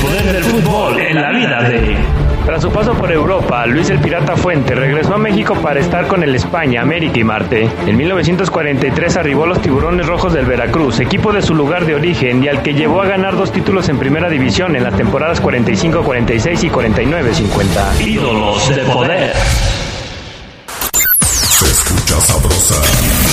[0.00, 1.96] poder del fútbol en la vida de
[2.44, 6.22] tras su paso por Europa, Luis el Pirata Fuente regresó a México para estar con
[6.22, 7.68] el España, América y Marte.
[7.86, 12.42] En 1943 arribó a los Tiburones Rojos del Veracruz, equipo de su lugar de origen
[12.42, 16.64] y al que llevó a ganar dos títulos en Primera División en las temporadas 45-46
[16.64, 18.00] y 49-50.
[18.00, 19.79] Ídolos de poder.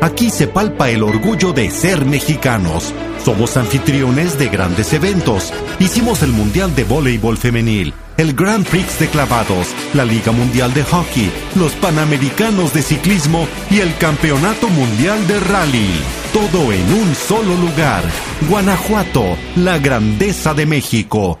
[0.00, 2.94] Aquí se palpa el orgullo de ser mexicanos.
[3.24, 5.52] Somos anfitriones de grandes eventos.
[5.80, 10.84] Hicimos el Mundial de Voleibol Femenil, el Grand Prix de Clavados, la Liga Mundial de
[10.84, 15.90] Hockey, los Panamericanos de Ciclismo y el Campeonato Mundial de Rally.
[16.32, 18.04] Todo en un solo lugar.
[18.48, 21.40] Guanajuato, la grandeza de México.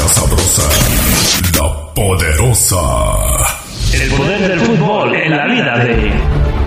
[0.00, 0.62] Escucha sabrosa,
[1.58, 2.76] la poderosa.
[3.92, 6.12] El poder del fútbol en la vida de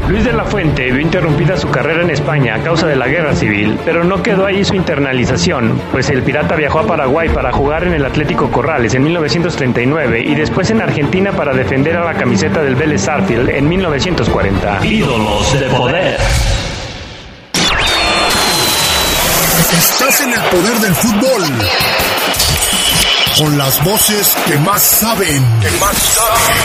[0.07, 3.33] Luis de la Fuente vio interrumpida su carrera en España a causa de la guerra
[3.35, 7.85] civil, pero no quedó ahí su internalización, pues el pirata viajó a Paraguay para jugar
[7.85, 12.61] en el Atlético Corrales en 1939 y después en Argentina para defender a la camiseta
[12.61, 14.85] del Vélez Sarfield en 1940.
[14.85, 16.17] Ídolos de poder.
[19.75, 22.02] Estás en el poder del fútbol.
[23.37, 25.43] Con las voces que más saben.
[25.59, 26.57] Que más saben.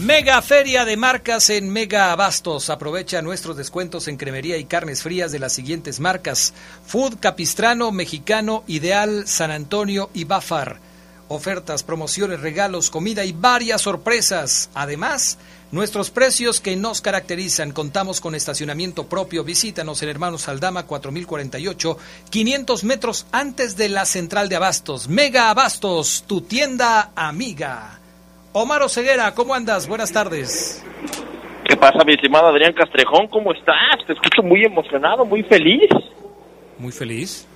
[0.00, 2.68] Mega Feria de Marcas en Mega Abastos.
[2.68, 6.54] Aprovecha nuestros descuentos en cremería y carnes frías de las siguientes marcas:
[6.88, 10.89] Food Capistrano, Mexicano, Ideal, San Antonio y Bafar.
[11.32, 14.68] Ofertas, promociones, regalos, comida y varias sorpresas.
[14.74, 15.38] Además,
[15.70, 17.70] nuestros precios que nos caracterizan.
[17.70, 19.44] Contamos con estacionamiento propio.
[19.44, 21.96] Visítanos en Hermanos Aldama 4048,
[22.30, 25.08] 500 metros antes de la central de Abastos.
[25.08, 28.00] Mega Abastos, tu tienda amiga.
[28.52, 29.86] Omar Ceguera, ¿cómo andas?
[29.86, 30.84] Buenas tardes.
[31.64, 33.28] ¿Qué pasa, mi estimado Adrián Castrejón?
[33.28, 34.04] ¿Cómo estás?
[34.04, 35.90] Te escucho muy emocionado, muy feliz.
[36.76, 37.46] Muy feliz.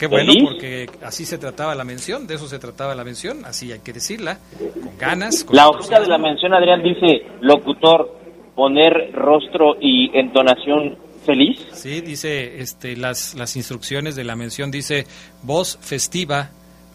[0.00, 3.70] Qué bueno, porque así se trataba la mención, de eso se trataba la mención, así
[3.70, 5.46] hay que decirla, con ganas.
[5.52, 8.16] la hojita de la mención, Adrián, dice locutor,
[8.54, 10.96] poner rostro y entonación
[11.26, 11.66] feliz.
[11.72, 15.04] Sí, dice este, las, las instrucciones de la mención, dice
[15.42, 16.48] voz festiva,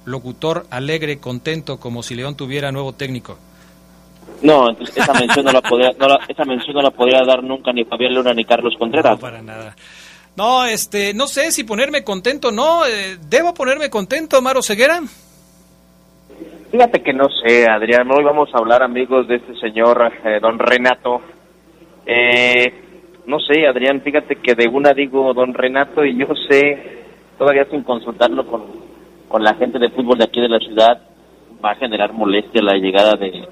[0.05, 3.37] locutor alegre, contento, como si León tuviera nuevo técnico.
[4.41, 5.91] No, esa mención no la podría,
[6.27, 9.11] esa mención no la podría dar nunca ni Fabián Luna ni Carlos Contreras.
[9.11, 9.75] No, para nada.
[10.37, 12.85] No, este, no sé si ponerme contento, no.
[12.85, 14.99] Eh, ¿Debo ponerme contento, Maro Ceguera?
[16.71, 18.09] Fíjate que no sé, Adrián.
[18.11, 21.21] Hoy vamos a hablar, amigos, de este señor, eh, don Renato.
[22.05, 22.73] Eh,
[23.27, 27.03] no sé, Adrián, fíjate que de una digo don Renato y yo sé,
[27.37, 28.63] todavía sin consultarlo con,
[29.27, 31.01] con la gente de fútbol de aquí de la ciudad
[31.63, 33.47] va a generar molestia la llegada de,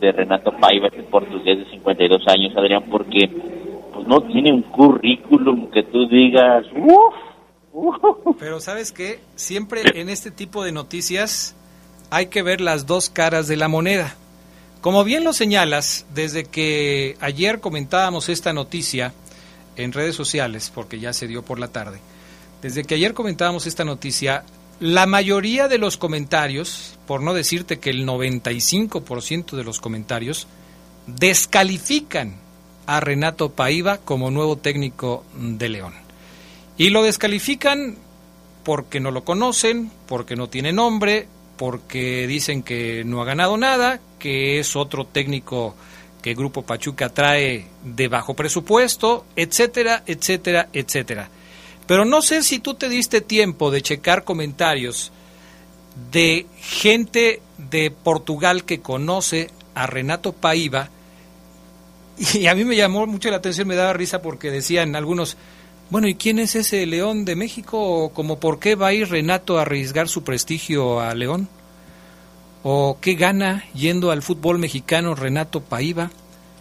[0.00, 3.28] de, Renato Paiva, el portugués de 52 años, Adrián, porque
[3.98, 6.64] pues no tiene un currículum que tú digas,
[8.38, 11.56] Pero sabes qué, siempre en este tipo de noticias
[12.08, 14.14] hay que ver las dos caras de la moneda.
[14.82, 19.14] Como bien lo señalas, desde que ayer comentábamos esta noticia
[19.74, 21.98] en redes sociales, porque ya se dio por la tarde,
[22.62, 24.44] desde que ayer comentábamos esta noticia,
[24.78, 30.46] la mayoría de los comentarios, por no decirte que el 95% de los comentarios,
[31.08, 32.36] descalifican
[32.88, 35.92] a Renato Paiva como nuevo técnico de León.
[36.78, 37.98] Y lo descalifican
[38.64, 41.28] porque no lo conocen, porque no tiene nombre,
[41.58, 45.74] porque dicen que no ha ganado nada, que es otro técnico
[46.22, 51.28] que Grupo Pachuca trae de bajo presupuesto, etcétera, etcétera, etcétera.
[51.86, 55.12] Pero no sé si tú te diste tiempo de checar comentarios
[56.10, 60.88] de gente de Portugal que conoce a Renato Paiva.
[62.34, 65.36] Y a mí me llamó mucho la atención, me daba risa porque decían algunos,
[65.90, 67.80] bueno, ¿y quién es ese León de México?
[67.80, 71.48] ¿O como por qué va a ir Renato a arriesgar su prestigio a León?
[72.62, 76.10] ¿O qué gana yendo al fútbol mexicano Renato Paiva?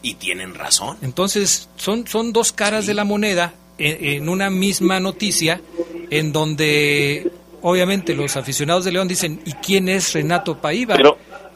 [0.01, 0.97] Y tienen razón.
[1.01, 5.61] Entonces, son, son dos caras de la moneda en, una misma noticia
[6.09, 7.31] en donde
[7.61, 10.95] obviamente los aficionados de León dicen ¿y quién es Renato Paiva?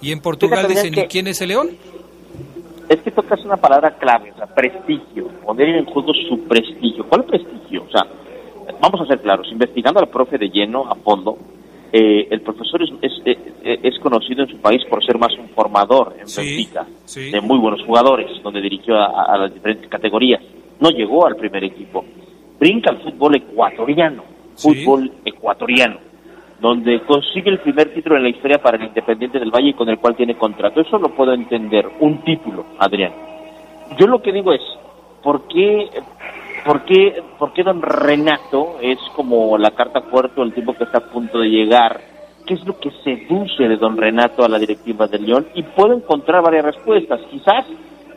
[0.01, 1.77] y en Portugal dicen ¿y quién es el León?
[2.91, 7.05] Es que tocas una palabra clave, o sea, prestigio, poner en juego su prestigio.
[7.07, 7.83] ¿Cuál prestigio?
[7.83, 8.05] O sea,
[8.81, 11.37] vamos a ser claros, investigando al profe de lleno, a fondo,
[11.93, 16.15] eh, el profesor es, es, es, conocido en su país por ser más un formador
[16.19, 16.85] en Benfica,
[17.15, 20.41] de muy buenos jugadores, donde dirigió a las diferentes categorías
[20.81, 22.03] no llegó al primer equipo.
[22.59, 24.23] Brinca al fútbol ecuatoriano,
[24.55, 25.99] fútbol ecuatoriano,
[26.61, 29.89] donde consigue el primer título en la historia para el Independiente del Valle y con
[29.89, 30.79] el cual tiene contrato.
[30.79, 33.11] Eso lo puedo entender, un título, Adrián.
[33.97, 34.61] Yo lo que digo es,
[35.23, 35.89] ¿por qué,
[36.63, 40.99] por qué, por qué don Renato es como la carta fuerte el tipo que está
[40.99, 41.99] a punto de llegar?
[42.45, 45.47] ¿Qué es lo que seduce de don Renato a la directiva del León?
[45.55, 47.21] Y puedo encontrar varias respuestas.
[47.31, 47.65] Quizás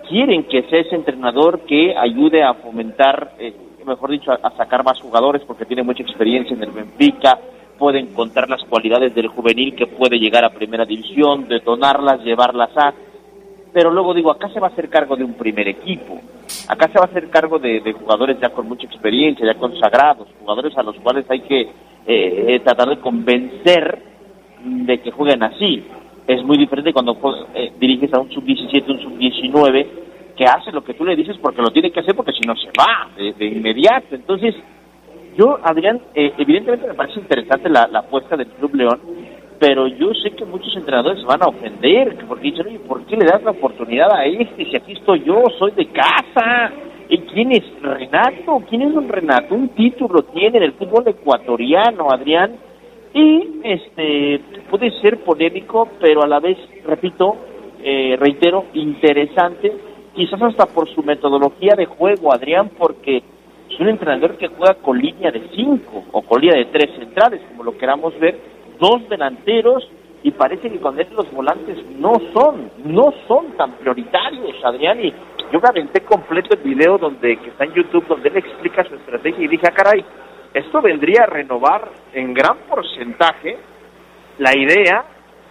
[0.09, 3.55] quieren que sea ese entrenador que ayude a fomentar, eh,
[3.87, 7.39] mejor dicho, a, sacar más jugadores porque tiene mucha experiencia en el Benfica,
[7.79, 12.93] puede encontrar las cualidades del juvenil que puede llegar a primera división, detonarlas, llevarlas a...
[13.73, 16.21] Pero luego digo, acá se va a hacer cargo de un primer equipo,
[16.69, 20.77] acá se va a hacer cargo de, jugadores ya con mucha experiencia, ya consagrados, jugadores
[20.79, 21.69] a los cuales hay que
[22.07, 23.99] eh, tratar de convencer
[24.65, 25.83] de que jueguen así
[26.27, 27.19] es muy diferente cuando
[27.55, 29.87] eh, diriges a un sub-17, un sub-19,
[30.37, 32.57] que hace lo que tú le dices porque lo tiene que hacer porque si no
[32.57, 34.15] se va de, inmediato.
[34.15, 34.55] Entonces,
[35.37, 39.01] Yo, Adrián, eh, evidentemente me parece interesante la, la apuesta del Club León,
[39.59, 43.27] pero yo sé que muchos entrenadores van a ofender, porque dicen, oye, ¿por qué le
[43.27, 46.73] das la oportunidad a este si aquí estoy yo, soy de casa?
[47.09, 48.63] ¿Y quién es Renato?
[48.69, 49.55] ¿Quién es un Renato?
[49.55, 52.57] Un título tiene en el fútbol ecuatoriano, Adrián,
[53.13, 57.37] y este puede ser polémico, pero a la vez, repito,
[57.83, 59.73] eh, reitero, interesante,
[60.15, 63.23] quizás hasta por su metodología de juego, Adrián, porque
[63.75, 67.41] es un entrenador que juega con línea de cinco o con línea de tres centrales,
[67.49, 68.39] como lo queramos ver,
[68.79, 69.89] dos delanteros
[70.23, 75.13] y parece que con él los volantes no son, no son tan prioritarios, Adrián, y
[75.53, 79.45] yo me completo el video donde que está en YouTube donde él explica su estrategia
[79.45, 80.05] y dije, ah, caray,
[80.55, 83.59] esto vendría a renovar en gran porcentaje
[84.39, 85.05] la idea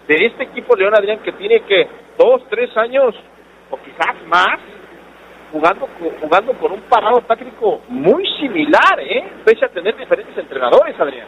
[0.08, 3.14] de este equipo León Adrián que tiene que dos, tres años
[3.70, 4.60] o quizás más
[5.54, 5.88] jugando
[6.20, 9.32] jugando con un parado táctico muy similar, ¿eh?
[9.46, 11.28] pese a tener diferentes entrenadores, Adrián.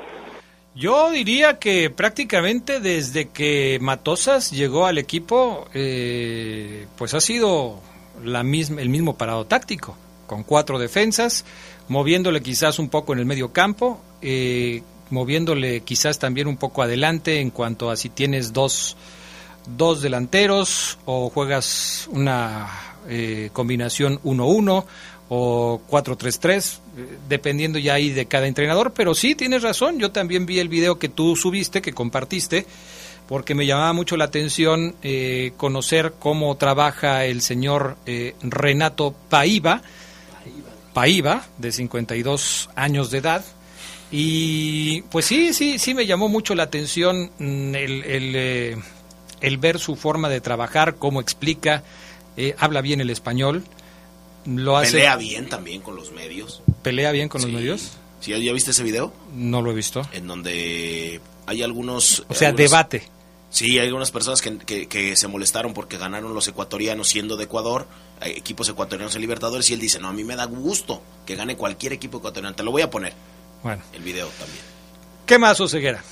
[0.74, 7.80] Yo diría que prácticamente desde que Matosas llegó al equipo, eh, pues ha sido
[8.24, 9.96] la misma, el mismo parado táctico,
[10.28, 11.46] con cuatro defensas,
[11.88, 17.40] moviéndole quizás un poco en el medio campo, eh, moviéndole quizás también un poco adelante
[17.40, 18.98] en cuanto a si tienes dos,
[19.68, 22.68] dos delanteros o juegas una
[23.08, 24.86] eh, combinación 1-1
[25.30, 30.46] o 4-3-3, eh, dependiendo ya ahí de cada entrenador, pero sí, tienes razón, yo también
[30.46, 32.66] vi el video que tú subiste, que compartiste,
[33.28, 39.82] porque me llamaba mucho la atención eh, conocer cómo trabaja el señor eh, Renato Paiva,
[40.94, 43.44] Paiva, de 52 años de edad,
[44.12, 48.84] y pues sí, sí, sí me llamó mucho la atención mm, el, el,
[49.42, 51.84] el ver su forma de trabajar, cómo explica,
[52.58, 53.64] habla bien el español,
[54.46, 54.92] lo hace...
[54.94, 56.62] Pelea bien también con los medios.
[56.84, 57.94] ¿Pelea bien con los medios?
[58.20, 59.14] ¿Sí, ¿Ya viste ese video?
[59.36, 60.02] No lo he visto.
[60.14, 62.26] En donde hay algunos...
[62.28, 63.10] O sea, algunos- debate.
[63.52, 67.46] Sí, hay algunas personas que, que- que se molestaron porque ganaron los ecuatorianos siendo de
[67.46, 67.88] Ecuador,
[68.22, 71.36] eh, equipos ecuatorianos en Libertadores, y él dice, no, a mí me da gusto que
[71.36, 72.54] gane cualquier equipo ecuatoriano.
[72.56, 73.14] Te lo voy a poner,
[73.64, 74.60] Bueno, el video también.
[75.26, 76.04] ¿qué más, Oseguera?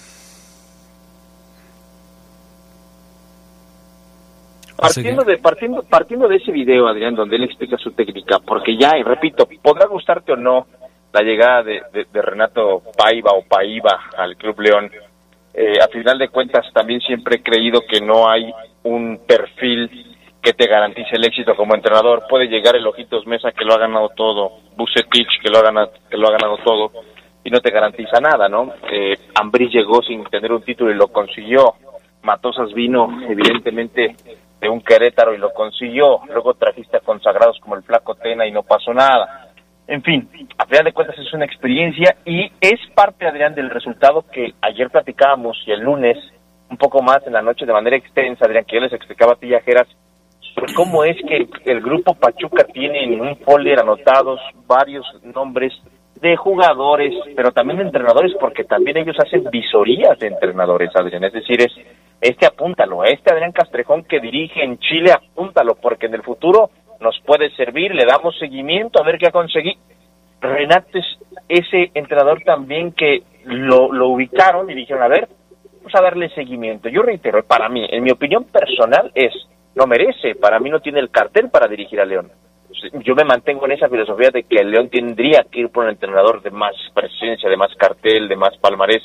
[4.88, 8.98] Partiendo de, partiendo, partiendo de ese video, Adrián, donde él explica su técnica, porque ya,
[8.98, 10.68] y repito, podrá gustarte o no
[11.14, 14.92] la llegada de, de- de Renato Paiva o Paiva al Club León,
[15.54, 18.52] eh, a final de cuentas también siempre he creído que no hay
[18.84, 19.90] un perfil
[20.42, 22.24] que te garantice el éxito como entrenador.
[22.28, 25.92] Puede llegar el Ojitos Mesa que lo ha ganado todo, Bucetich que lo ha ganado,
[26.10, 26.92] que lo ha ganado todo
[27.46, 28.74] y no te garantiza nada, ¿no?
[28.92, 31.76] Eh, Ambriz llegó sin tener un título y lo consiguió.
[32.24, 34.16] Matosas vino, evidentemente,
[34.64, 36.22] de un Querétaro y lo consiguió.
[36.30, 39.50] Luego trajiste a consagrados como el Flaco Tena y no pasó nada.
[39.86, 44.24] En fin, a final de cuentas es una experiencia y es parte, Adrián, del resultado
[44.32, 46.18] que ayer platicábamos y el lunes,
[46.70, 49.36] un poco más en la noche de manera extensa, Adrián, que yo les explicaba a
[49.36, 49.88] ti, Yajeras,
[50.78, 55.74] cómo es que el grupo Pachuca tiene en un folder anotados varios nombres
[56.24, 61.26] de jugadores, pero también de entrenadores, porque también ellos hacen visorías de entrenadores, Adrián.
[61.26, 61.74] Es decir, es
[62.22, 66.70] este apúntalo, este Adrián Castrejón que dirige en Chile, apúntalo, porque en el futuro
[67.02, 69.82] nos puede servir, le damos seguimiento a ver qué ha conseguido.
[70.40, 71.06] Renato es
[71.50, 75.28] ese entrenador también que lo, lo ubicaron y dijeron, a ver,
[75.78, 76.88] vamos a darle seguimiento.
[76.88, 79.34] Yo reitero, para mí, en mi opinión personal es,
[79.76, 82.32] no merece, para mí no tiene el cartel para dirigir a León.
[83.04, 85.92] Yo me mantengo en esa filosofía de que el León tendría que ir por un
[85.92, 89.04] entrenador de más presencia, de más cartel, de más palmarés.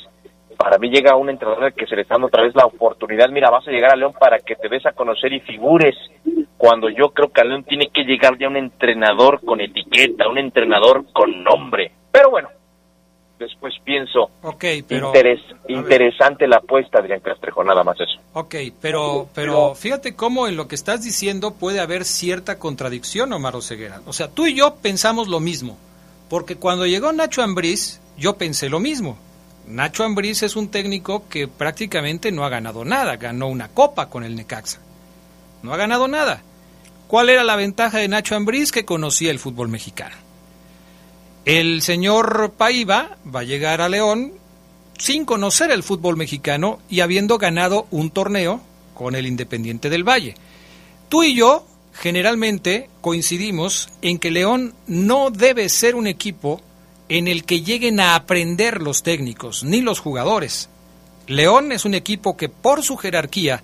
[0.57, 3.49] Para mí llega un entrenador que se le está dando otra vez la oportunidad, mira,
[3.49, 5.95] vas a llegar a León para que te des a conocer y figures,
[6.57, 10.37] cuando yo creo que a León tiene que llegar ya un entrenador con etiqueta, un
[10.37, 11.93] entrenador con nombre.
[12.11, 12.49] Pero bueno,
[13.39, 15.11] después pienso, Ok, pero...
[15.13, 18.19] interes- interesante la apuesta, Adrián Castrejo, nada más eso.
[18.33, 23.55] Ok, pero, pero fíjate cómo en lo que estás diciendo puede haber cierta contradicción, Omar
[23.55, 24.01] Oseguera.
[24.05, 25.77] O sea, tú y yo pensamos lo mismo.
[26.29, 29.17] Porque cuando llegó Nacho Ambriz, yo pensé lo mismo.
[29.67, 33.15] Nacho Ambriz es un técnico que prácticamente no ha ganado nada.
[33.17, 34.79] Ganó una copa con el Necaxa.
[35.63, 36.41] No ha ganado nada.
[37.07, 38.71] ¿Cuál era la ventaja de Nacho Ambriz?
[38.71, 40.15] Que conocía el fútbol mexicano.
[41.45, 44.33] El señor Paiva va a llegar a León
[44.97, 48.61] sin conocer el fútbol mexicano y habiendo ganado un torneo
[48.93, 50.35] con el Independiente del Valle.
[51.07, 56.61] Tú y yo generalmente coincidimos en que León no debe ser un equipo
[57.07, 60.69] en el que lleguen a aprender los técnicos ni los jugadores.
[61.27, 63.63] León es un equipo que por su jerarquía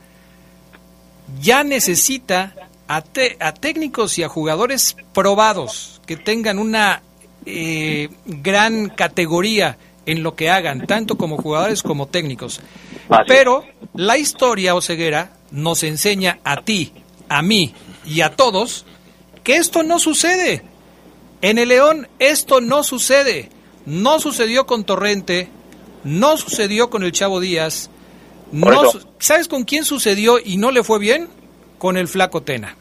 [1.42, 2.56] ya necesita
[2.88, 3.04] a,
[3.40, 7.02] a técnicos y a jugadores probados que tengan una
[7.46, 12.62] eh, gran categoría en lo que hagan, tanto como jugadores como técnicos.
[13.28, 16.94] Pero la historia, Oseguera, nos enseña a ti,
[17.30, 17.74] a mí
[18.06, 18.86] y a todos
[19.44, 20.64] que esto no sucede.
[21.42, 23.50] En el León esto no sucede.
[23.86, 25.50] No sucedió con Torrente,
[26.04, 27.90] no sucedió con el Chavo Díaz.
[28.52, 31.30] No, ¿Sabes con quién sucedió y no le fue bien?
[31.78, 32.76] Con el Flaco Tena.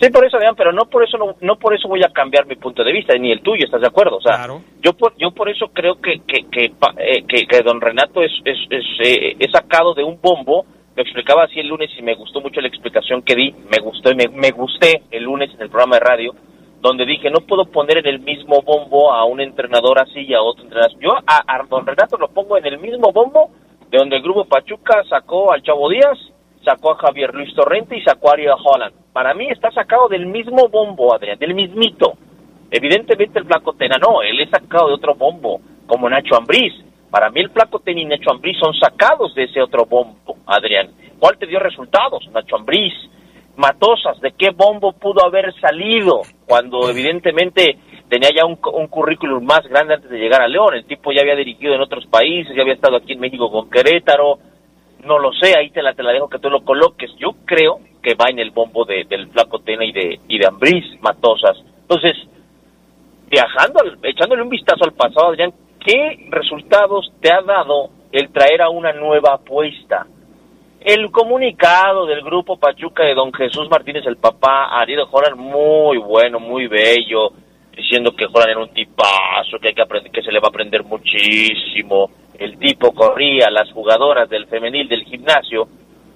[0.00, 2.54] Sí, por eso, Adrián, pero no por eso no, por eso voy a cambiar mi
[2.54, 4.18] punto de vista, ni el tuyo, ¿estás de acuerdo?
[4.18, 4.46] O sea,
[4.80, 8.58] yo por, yo por eso creo que que, que, eh, que, don Renato es, es,
[8.70, 12.60] es, eh, sacado de un bombo, me explicaba así el lunes y me gustó mucho
[12.60, 15.96] la explicación que di, me gustó y me, me gusté el lunes en el programa
[15.96, 16.34] de radio,
[16.80, 20.42] donde dije, no puedo poner en el mismo bombo a un entrenador así y a
[20.42, 20.96] otro entrenador.
[21.00, 23.50] Yo a, a don Renato lo pongo en el mismo bombo
[23.90, 26.18] de donde el Grupo Pachuca sacó al Chavo Díaz,
[26.68, 28.94] sacó a Javier Luis Torrente y sacó a Ariel Holland.
[29.12, 32.12] Para mí está sacado del mismo bombo, Adrián, del mismito.
[32.70, 36.74] Evidentemente el Flaco Tena no, él es sacado de otro bombo, como Nacho Ambriz.
[37.10, 40.90] Para mí el Flaco Tena y Nacho Ambriz son sacados de ese otro bombo, Adrián.
[41.18, 42.28] ¿Cuál te dio resultados?
[42.32, 42.92] Nacho Ambriz.
[43.56, 47.76] Matosas, ¿de qué bombo pudo haber salido cuando evidentemente
[48.08, 50.74] tenía ya un, un, currículum más grande antes de llegar a León?
[50.74, 53.68] El tipo ya había dirigido en otros países, ya había estado aquí en México con
[53.68, 54.38] Querétaro,
[55.08, 57.10] no lo sé, ahí te la, te la dejo que tú lo coloques.
[57.18, 60.46] Yo creo que va en el bombo de, del Flaco Tena y de, y de
[60.46, 61.56] Ambriz Matosas.
[61.80, 62.14] Entonces,
[63.28, 65.52] viajando, echándole un vistazo al pasado, Adrián,
[65.84, 70.06] ¿qué resultados te ha dado el traer a una nueva apuesta?
[70.80, 76.38] El comunicado del grupo Pachuca de don Jesús Martínez, el papá, Ariel Joran, muy bueno,
[76.38, 77.32] muy bello,
[77.74, 80.50] diciendo que Joran era un tipazo, que hay que aprender, que se le va a
[80.50, 85.68] aprender muchísimo, el tipo corría, las jugadoras del femenil del gimnasio,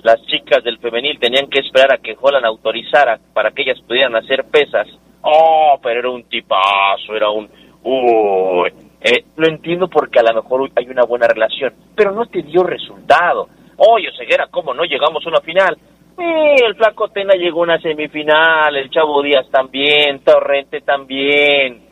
[0.02, 4.16] las chicas del femenil tenían que esperar a que Holland autorizara para que ellas pudieran
[4.16, 4.86] hacer pesas.
[5.22, 7.48] Oh, pero era un tipazo, era un...
[7.84, 12.42] Uy, eh, lo entiendo porque a lo mejor hay una buena relación, pero no te
[12.42, 13.48] dio resultado.
[13.76, 15.76] Oye, Ceguera, ¿cómo no llegamos a una final?
[16.18, 21.91] Eh, el Flaco Tena llegó a una semifinal, el Chavo Díaz también, Torrente también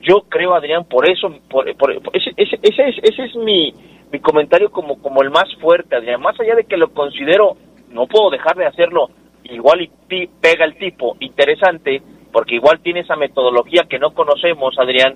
[0.00, 3.72] yo creo, Adrián, por eso, por, ese, ese, ese, es, ese es mi,
[4.12, 6.20] mi comentario como, como el más fuerte, Adrián.
[6.20, 7.56] Más allá de que lo considero,
[7.90, 9.10] no puedo dejar de hacerlo,
[9.44, 9.90] igual y
[10.40, 15.14] pega el tipo, interesante, porque igual tiene esa metodología que no conocemos, Adrián,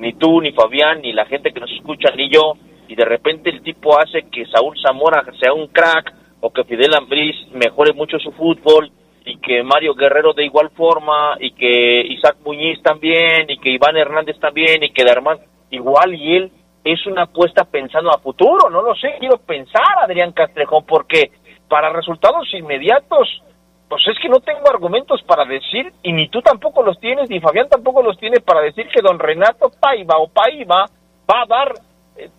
[0.00, 2.54] ni tú, ni Fabián, ni la gente que nos escucha, ni yo,
[2.88, 6.94] y de repente el tipo hace que Saúl Zamora sea un crack, o que Fidel
[6.94, 8.90] Ambriz mejore mucho su fútbol,
[9.24, 13.96] y que Mario Guerrero de igual forma, y que Isaac Muñiz también, y que Iván
[13.96, 15.38] Hernández también, y que Darman
[15.70, 16.52] igual, y él
[16.84, 21.30] es una apuesta pensando a futuro, no lo sé, quiero pensar, Adrián Castrejón, porque
[21.68, 23.42] para resultados inmediatos,
[23.88, 27.40] pues es que no tengo argumentos para decir, y ni tú tampoco los tienes, ni
[27.40, 30.86] Fabián tampoco los tiene para decir que don Renato Paiva o Paiva
[31.30, 31.74] va a dar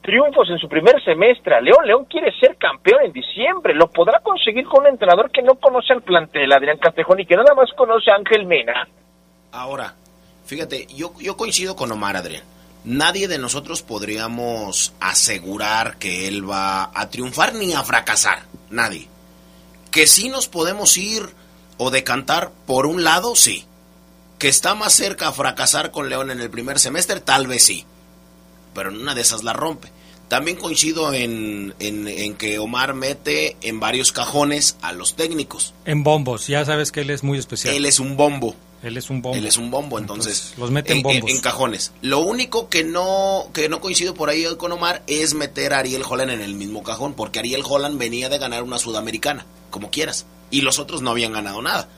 [0.01, 1.85] triunfos en su primer semestre León.
[1.85, 3.73] León quiere ser campeón en diciembre.
[3.73, 7.35] Lo podrá conseguir con un entrenador que no conoce al plantel, Adrián Castejón, y que
[7.35, 8.87] nada más conoce a Ángel Mena.
[9.51, 9.95] Ahora,
[10.45, 12.43] fíjate, yo, yo coincido con Omar, Adrián.
[12.83, 18.39] Nadie de nosotros podríamos asegurar que él va a triunfar ni a fracasar.
[18.69, 19.07] Nadie.
[19.91, 21.23] Que sí nos podemos ir
[21.77, 23.65] o decantar por un lado, sí.
[24.39, 27.85] Que está más cerca a fracasar con León en el primer semestre, tal vez sí
[28.73, 29.89] pero en una de esas la rompe.
[30.27, 35.73] También coincido en, en, que Omar mete en varios cajones a los técnicos.
[35.83, 37.75] En bombos, ya sabes que él es muy especial.
[37.75, 38.55] Él es un bombo.
[38.81, 39.37] Él es un bombo.
[39.37, 41.29] Él es un bombo, entonces, los mete en bombos.
[41.29, 41.91] En, cajones.
[42.01, 46.03] Lo único que no que no coincido por ahí con Omar es meter a Ariel
[46.07, 50.25] Holland en el mismo cajón, porque Ariel Holland venía de ganar una sudamericana, como quieras,
[50.49, 51.89] y los otros no habían ganado nada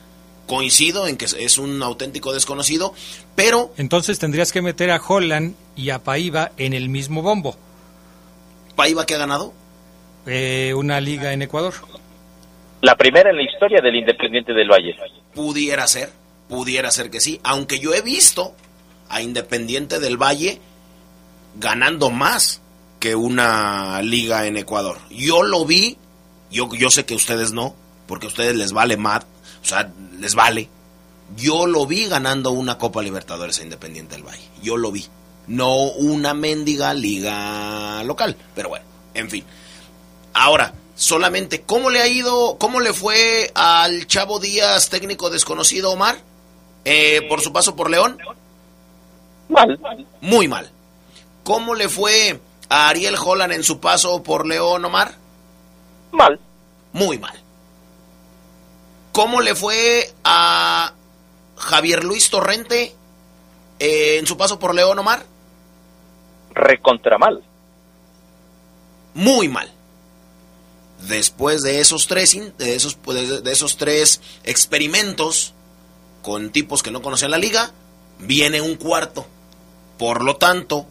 [0.46, 2.94] coincido en que es un auténtico desconocido,
[3.34, 3.72] pero...
[3.76, 7.56] Entonces tendrías que meter a Holland y a Paiva en el mismo bombo.
[8.76, 9.52] ¿Paiva qué ha ganado?
[10.26, 11.74] Eh, una liga en Ecuador.
[12.80, 14.94] La primera en la historia del Independiente del Valle.
[15.34, 16.10] Pudiera ser,
[16.48, 18.54] pudiera ser que sí, aunque yo he visto
[19.08, 20.60] a Independiente del Valle
[21.56, 22.60] ganando más
[23.00, 24.98] que una liga en Ecuador.
[25.10, 25.96] Yo lo vi,
[26.50, 27.74] yo, yo sé que ustedes no,
[28.06, 29.26] porque a ustedes les vale más,
[29.64, 29.90] o sea,
[30.20, 30.68] les vale.
[31.36, 34.46] Yo lo vi ganando una Copa Libertadores a Independiente del Valle.
[34.62, 35.06] Yo lo vi.
[35.46, 38.36] No una mendiga liga local.
[38.54, 38.84] Pero bueno,
[39.14, 39.44] en fin.
[40.34, 46.18] Ahora, solamente, ¿cómo le ha ido, cómo le fue al Chavo Díaz, técnico desconocido Omar,
[46.84, 48.18] eh, por su paso por León?
[49.48, 49.80] Mal.
[50.20, 50.70] Muy mal.
[51.42, 52.38] ¿Cómo le fue
[52.68, 55.14] a Ariel Holland en su paso por León, Omar?
[56.12, 56.38] Mal.
[56.92, 57.43] Muy mal.
[59.14, 60.92] ¿Cómo le fue a
[61.56, 62.96] Javier Luis Torrente
[63.78, 65.24] eh, en su paso por León, Omar?
[66.50, 67.44] Recontra mal.
[69.14, 69.72] Muy mal.
[71.06, 75.54] Después de esos tres, de esos, de esos tres experimentos
[76.22, 77.70] con tipos que no conocían la liga,
[78.18, 79.28] viene un cuarto.
[79.96, 80.86] Por lo tanto,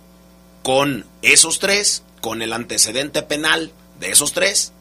[0.63, 4.71] con esos tres, con el antecedente penal de esos tres,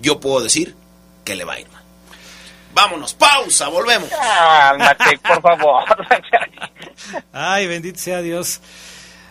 [0.00, 0.74] yo puedo decir
[1.22, 1.85] que le va a ir mal.
[2.76, 4.10] Vámonos, pausa, volvemos.
[4.10, 5.82] Cálmate, por favor.
[7.32, 8.60] Ay, bendito sea Dios.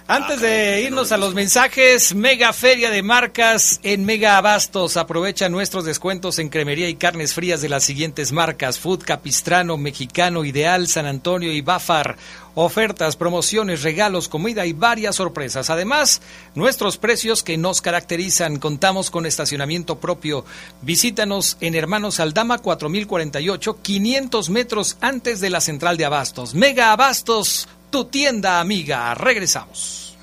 [0.07, 4.97] Antes de irnos a los mensajes, Mega Feria de Marcas en Mega Abastos.
[4.97, 10.45] Aprovecha nuestros descuentos en cremería y carnes frías de las siguientes marcas: Food Capistrano, Mexicano,
[10.45, 12.17] Ideal, San Antonio y Bafar.
[12.53, 15.71] Ofertas, promociones, regalos, comida y varias sorpresas.
[15.71, 16.21] Además,
[16.53, 18.59] nuestros precios que nos caracterizan.
[18.59, 20.45] Contamos con estacionamiento propio.
[20.83, 26.53] Visítanos en Hermanos Aldama 4048, 500 metros antes de la central de Abastos.
[26.53, 29.13] Mega Abastos tu tienda amiga.
[29.13, 30.17] Regresamos.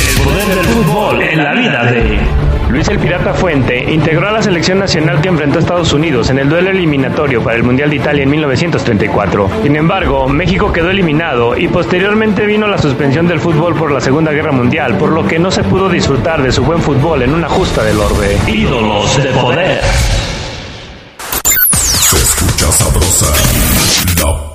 [0.00, 2.20] El poder del fútbol en la vida de
[2.70, 6.38] Luis el Pirata Fuente integró a la selección nacional que enfrentó a Estados Unidos en
[6.38, 9.50] el duelo eliminatorio para el Mundial de Italia en 1934.
[9.62, 14.32] Sin embargo, México quedó eliminado y posteriormente vino la suspensión del fútbol por la Segunda
[14.32, 17.50] Guerra Mundial, por lo que no se pudo disfrutar de su buen fútbol en una
[17.50, 18.38] justa del orbe.
[18.46, 19.82] Ídolos de poder.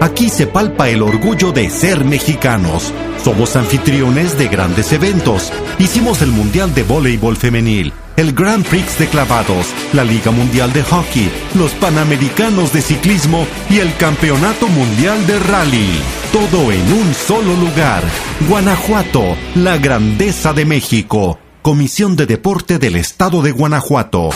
[0.00, 2.90] Aquí se palpa el orgullo de ser mexicanos.
[3.22, 5.52] Somos anfitriones de grandes eventos.
[5.78, 10.82] Hicimos el Mundial de Voleibol Femenil, el Grand Prix de Clavados, la Liga Mundial de
[10.84, 16.00] Hockey, los Panamericanos de Ciclismo y el Campeonato Mundial de Rally.
[16.32, 18.02] Todo en un solo lugar.
[18.48, 21.38] Guanajuato, la grandeza de México.
[21.60, 24.30] Comisión de Deporte del Estado de Guanajuato.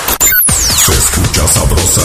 [0.47, 2.03] Se escucha sabrosa,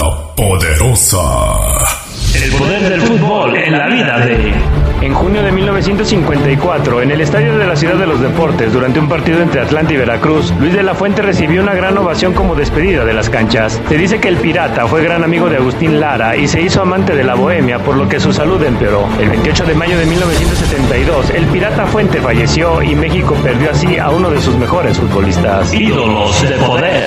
[0.00, 2.05] la poderosa.
[2.42, 4.52] El poder del fútbol en la vida de...
[5.00, 9.08] En junio de 1954, en el Estadio de la Ciudad de los Deportes, durante un
[9.08, 13.04] partido entre Atlanta y Veracruz, Luis de la Fuente recibió una gran ovación como despedida
[13.04, 13.80] de las canchas.
[13.88, 17.14] Se dice que el pirata fue gran amigo de Agustín Lara y se hizo amante
[17.14, 19.08] de la bohemia, por lo que su salud empeoró.
[19.18, 24.10] El 28 de mayo de 1972, el pirata Fuente falleció y México perdió así a
[24.10, 25.72] uno de sus mejores futbolistas.
[25.72, 27.06] Ídolos de poder.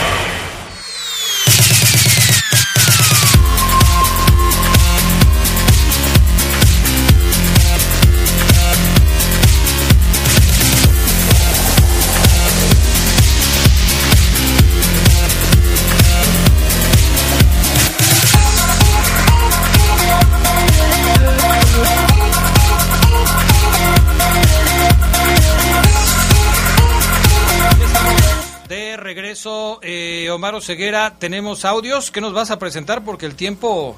[29.81, 33.95] Eh, Omar Ceguera, tenemos audios que nos vas a presentar porque el tiempo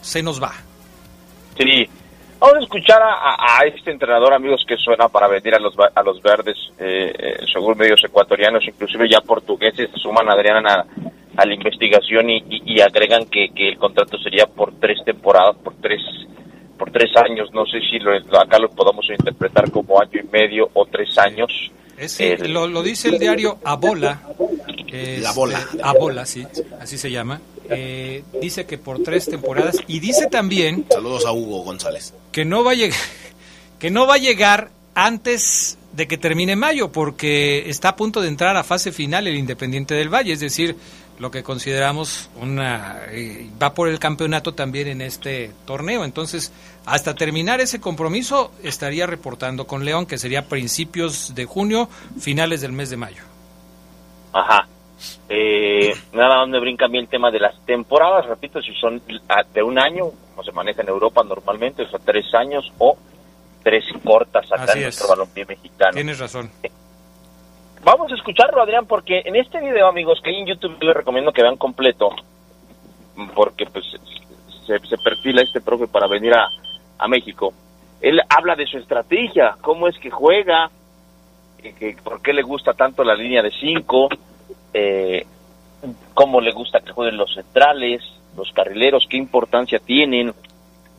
[0.00, 0.52] se nos va.
[1.58, 1.88] Sí.
[2.40, 6.02] Vamos a escuchar a, a este entrenador, amigos, que suena para venir a los, a
[6.04, 11.54] los verdes, eh, eh, según medios ecuatorianos, inclusive ya portugueses, se suman, a, a la
[11.54, 16.00] investigación y, y- y agregan que, que el contrato sería por tres temporadas, por tres
[16.78, 17.48] por tres años.
[17.52, 21.50] No sé si lo, acá lo podamos interpretar como año y medio o tres años.
[21.96, 24.20] Es, lo dice el diario Abola.
[24.88, 25.58] La Bola.
[25.58, 26.46] Este, Abola, sí,
[26.80, 27.40] así se llama.
[27.70, 32.14] Eh, dice que por tres temporadas y dice también Saludos a Hugo González.
[32.32, 32.98] que no va a llegar
[33.78, 38.28] que no va a llegar antes de que termine mayo porque está a punto de
[38.28, 40.76] entrar a fase final el Independiente del Valle, es decir,
[41.18, 46.52] lo que consideramos una eh, va por el campeonato también en este torneo, entonces
[46.86, 52.72] hasta terminar ese compromiso estaría reportando con León que sería principios de junio, finales del
[52.72, 53.22] mes de mayo.
[54.32, 54.68] Ajá.
[55.30, 59.02] Eh, nada donde brinca a mí el tema de las temporadas, repito, si son
[59.52, 62.96] de un año, como se maneja en Europa normalmente, o sea, tres años o
[63.62, 64.84] tres cortas acá Así en es.
[64.84, 65.92] nuestro balompié mexicano.
[65.92, 66.50] Tienes razón.
[67.84, 71.32] Vamos a escucharlo, Adrián, porque en este video, amigos, que hay en YouTube les recomiendo
[71.32, 72.10] que vean completo,
[73.34, 73.84] porque pues
[74.66, 76.48] se, se perfila este profe para venir a,
[76.98, 77.52] a México.
[78.00, 80.70] Él habla de su estrategia, cómo es que juega,
[81.60, 84.08] que, por qué le gusta tanto la línea de cinco,
[84.72, 85.26] eh,
[86.14, 88.02] cómo le gusta que jueguen los centrales,
[88.36, 90.34] los carrileros, qué importancia tienen.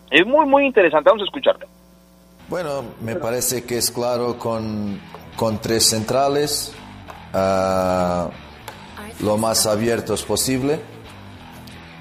[0.09, 1.09] Es muy, muy interesante.
[1.09, 1.67] Vamos a escucharlo.
[2.49, 4.99] Bueno, me parece que es claro con,
[5.35, 6.73] con tres centrales,
[7.33, 8.29] ah,
[9.21, 10.79] lo más abiertos posible.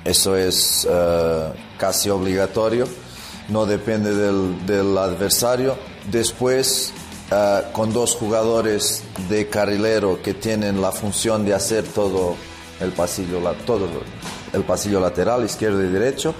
[0.04, 2.86] Eso es ah, casi obligatorio,
[3.48, 5.76] no depende del, del adversario.
[6.10, 6.94] Después,
[7.30, 12.36] ah, con dos jugadores de carrilero que tienen la función de hacer todo
[12.80, 13.88] el pasillo, todo
[14.52, 16.34] el pasillo lateral, izquierdo y derecho.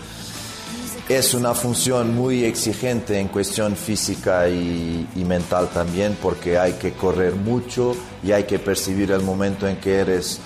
[1.09, 7.34] Es una función muy exigente en cuestión física y, mental también porque hay que correr
[7.34, 10.39] mucho y hay que percibir el momento en que eres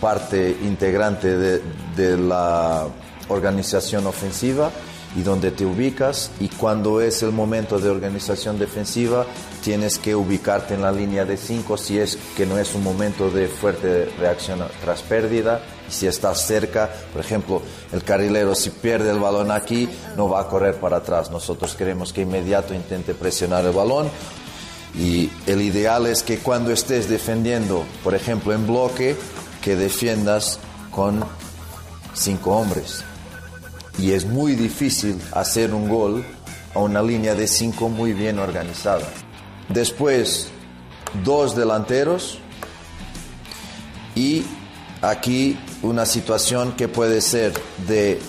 [0.00, 2.86] parte integrante de la
[3.28, 4.70] organización ofensiva
[5.16, 9.24] y donde te ubicas y cuando es el momento de organización defensiva
[9.64, 13.30] tienes que ubicarte en la línea de 5 si es que no es un momento
[13.30, 17.62] de fuerte reacción tras pérdida si estás cerca, por ejemplo,
[17.92, 22.12] el carrilero si pierde el balón aquí no va a correr para atrás, nosotros queremos
[22.12, 24.08] que inmediato intente presionar el balón
[24.98, 29.14] y el ideal es que cuando estés defendiendo, por ejemplo, en bloque,
[29.62, 30.58] que defiendas
[30.90, 31.22] con
[32.14, 33.04] cinco hombres.
[33.98, 36.24] Y es muy difícil hacer un gol
[36.74, 39.06] a una línea de cinco muy bien organizada.
[39.68, 40.48] Después,
[41.24, 42.38] dos delanteros
[44.14, 44.44] y
[45.02, 47.52] aquí una situación que puede ser
[47.86, 48.20] de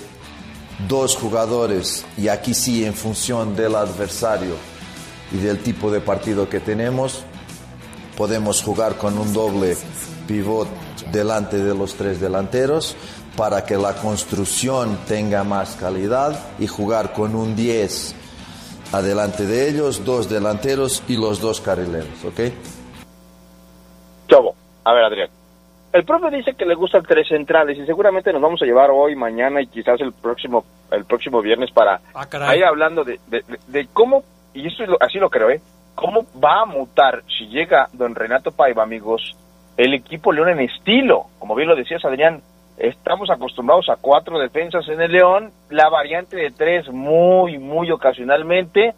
[0.88, 4.56] dos jugadores y aquí sí en función del adversario
[5.32, 7.24] y del tipo de partido que tenemos,
[8.16, 9.76] podemos jugar con un doble
[10.28, 10.68] pivot
[11.12, 12.96] delante de los tres delanteros
[13.38, 18.16] para que la construcción tenga más calidad y jugar con un 10
[18.92, 22.40] adelante de ellos, dos delanteros y los dos carrileros, ¿ok?
[24.28, 25.30] Chavo, a ver Adrián.
[25.94, 29.16] El profe dice que le gustan tres centrales y seguramente nos vamos a llevar hoy,
[29.16, 32.60] mañana y quizás el próximo el próximo viernes para caray.
[32.60, 34.24] ir hablando de, de- de- de cómo,
[34.54, 35.62] y eso es lo- así lo creo, ¿eh?
[35.96, 39.36] cómo va a mutar si llega don Renato Paiva, amigos,
[39.78, 41.26] el equipo León en estilo.
[41.40, 42.42] Como bien lo decías, Adrián,
[42.78, 48.94] estamos acostumbrados a cuatro defensas en el León, la variante de tres muy, muy ocasionalmente,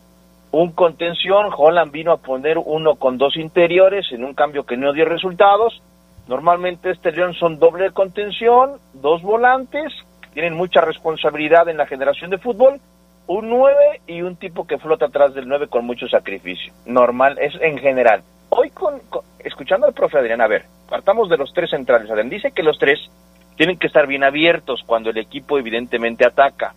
[0.52, 4.94] un contención, Holland vino a poner uno con dos interiores en un cambio que no
[4.94, 5.82] dio resultados.
[6.28, 9.94] Normalmente este León son doble contención, dos volantes,
[10.34, 12.80] tienen mucha responsabilidad en la generación de fútbol,
[13.28, 16.74] un 9 y un tipo que flota atrás del 9 con mucho sacrificio.
[16.88, 18.24] Normal, es en general.
[18.50, 22.10] Hoy, con, con- escuchando al profe Adrián, a ver, partamos de los tres centrales.
[22.10, 23.00] Adrián dice que los tres
[23.60, 26.74] tienen que estar bien abiertos cuando el equipo evidentemente ataca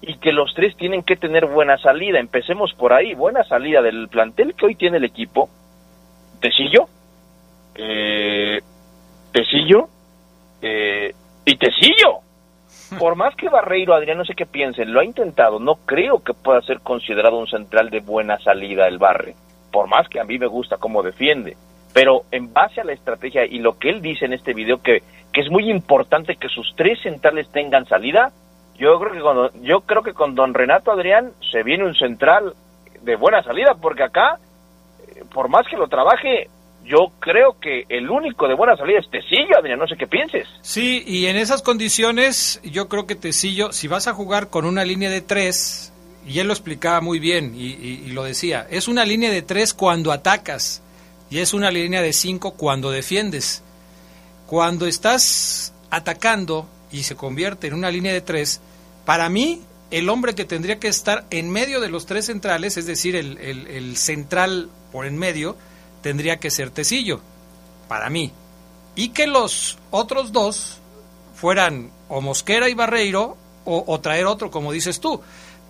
[0.00, 2.18] y que los tres tienen que tener buena salida.
[2.18, 5.48] Empecemos por ahí, buena salida del plantel que hoy tiene el equipo.
[6.40, 6.88] Tecillo,
[7.76, 8.60] eh,
[9.30, 9.88] Tecillo
[10.60, 11.14] eh,
[11.44, 12.18] y Tecillo.
[12.98, 16.34] Por más que Barreiro, Adrián, no sé qué piensen, lo ha intentado, no creo que
[16.34, 19.36] pueda ser considerado un central de buena salida el Barre.
[19.70, 21.56] Por más que a mí me gusta cómo defiende.
[21.94, 25.02] Pero en base a la estrategia y lo que él dice en este video, que,
[25.36, 28.32] que es muy importante que sus tres centrales tengan salida,
[28.78, 32.54] yo creo que con, yo creo que con don Renato Adrián se viene un central
[33.02, 34.38] de buena salida, porque acá,
[35.14, 36.48] eh, por más que lo trabaje,
[36.86, 40.48] yo creo que el único de buena salida es Tecillo, Adrián, no sé qué pienses.
[40.62, 44.86] Sí, y en esas condiciones yo creo que Tecillo, si vas a jugar con una
[44.86, 45.92] línea de tres,
[46.26, 49.42] y él lo explicaba muy bien y, y- y lo decía, es una línea de
[49.42, 50.82] tres cuando atacas
[51.28, 53.62] y es una línea de cinco cuando defiendes.
[54.46, 58.60] Cuando estás atacando y se convierte en una línea de tres,
[59.04, 62.86] para mí el hombre que tendría que estar en medio de los tres centrales, es
[62.86, 65.56] decir, el, central por en medio,
[66.02, 67.20] tendría que ser Tecillo,
[67.88, 68.32] para mí.
[68.94, 70.78] Y que los otros dos
[71.34, 75.20] fueran o Mosquera y Barreiro o, o traer otro, como dices tú.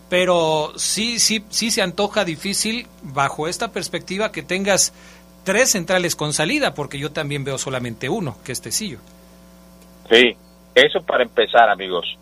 [0.08, 4.92] Pero sí, sí, sí se antoja difícil bajo esta perspectiva que tengas
[5.46, 8.98] tres centrales con salida, porque yo también veo solamente uno, que es Tecillo.
[10.10, 10.36] Sí,
[10.74, 12.18] eso para empezar, amigos.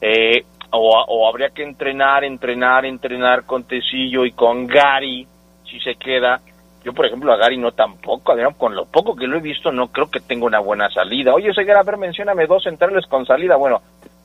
[0.00, 5.24] Eh, o, habría que entrenar, entrenar, entrenar con Tecillo y con Gary,
[5.64, 6.40] si se queda.
[6.84, 9.70] Yo, por ejemplo, a Gary no tampoco, Adrián, con lo poco que lo he visto,
[9.70, 11.32] no creo que tenga una buena salida.
[11.32, 13.54] Oye, Seguera, a ver, mencióname dos centrales con salida.
[13.54, 13.82] Bueno,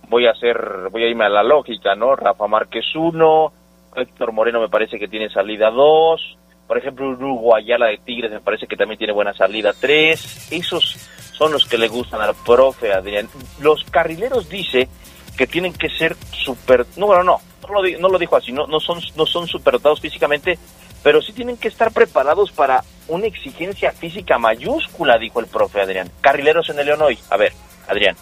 [0.10, 2.16] voy a hacer, voy a irme a la lógica, ¿no?
[2.16, 3.54] Rafa Márquez uno,
[3.96, 6.36] Héctor Moreno me parece que tiene salida dos,
[6.70, 10.52] por ejemplo, Hugo Ayala de Tigres me parece que también tiene buena salida tres.
[10.52, 10.98] Esos
[11.34, 13.28] son los que le gustan al profe Adrián.
[13.60, 14.88] Los carrileros dice
[15.36, 18.68] que tienen que ser super, no, bueno, no, no lo, no lo dijo así, no,
[18.68, 20.60] no son, no son superdotados físicamente,
[21.02, 26.12] pero sí tienen que estar preparados para una exigencia física mayúscula, dijo el profe Adrián.
[26.22, 27.18] Carrileros en el León hoy.
[27.32, 27.52] A ver,
[27.88, 28.16] Adrián,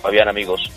[0.00, 0.70] Fabián, amigos.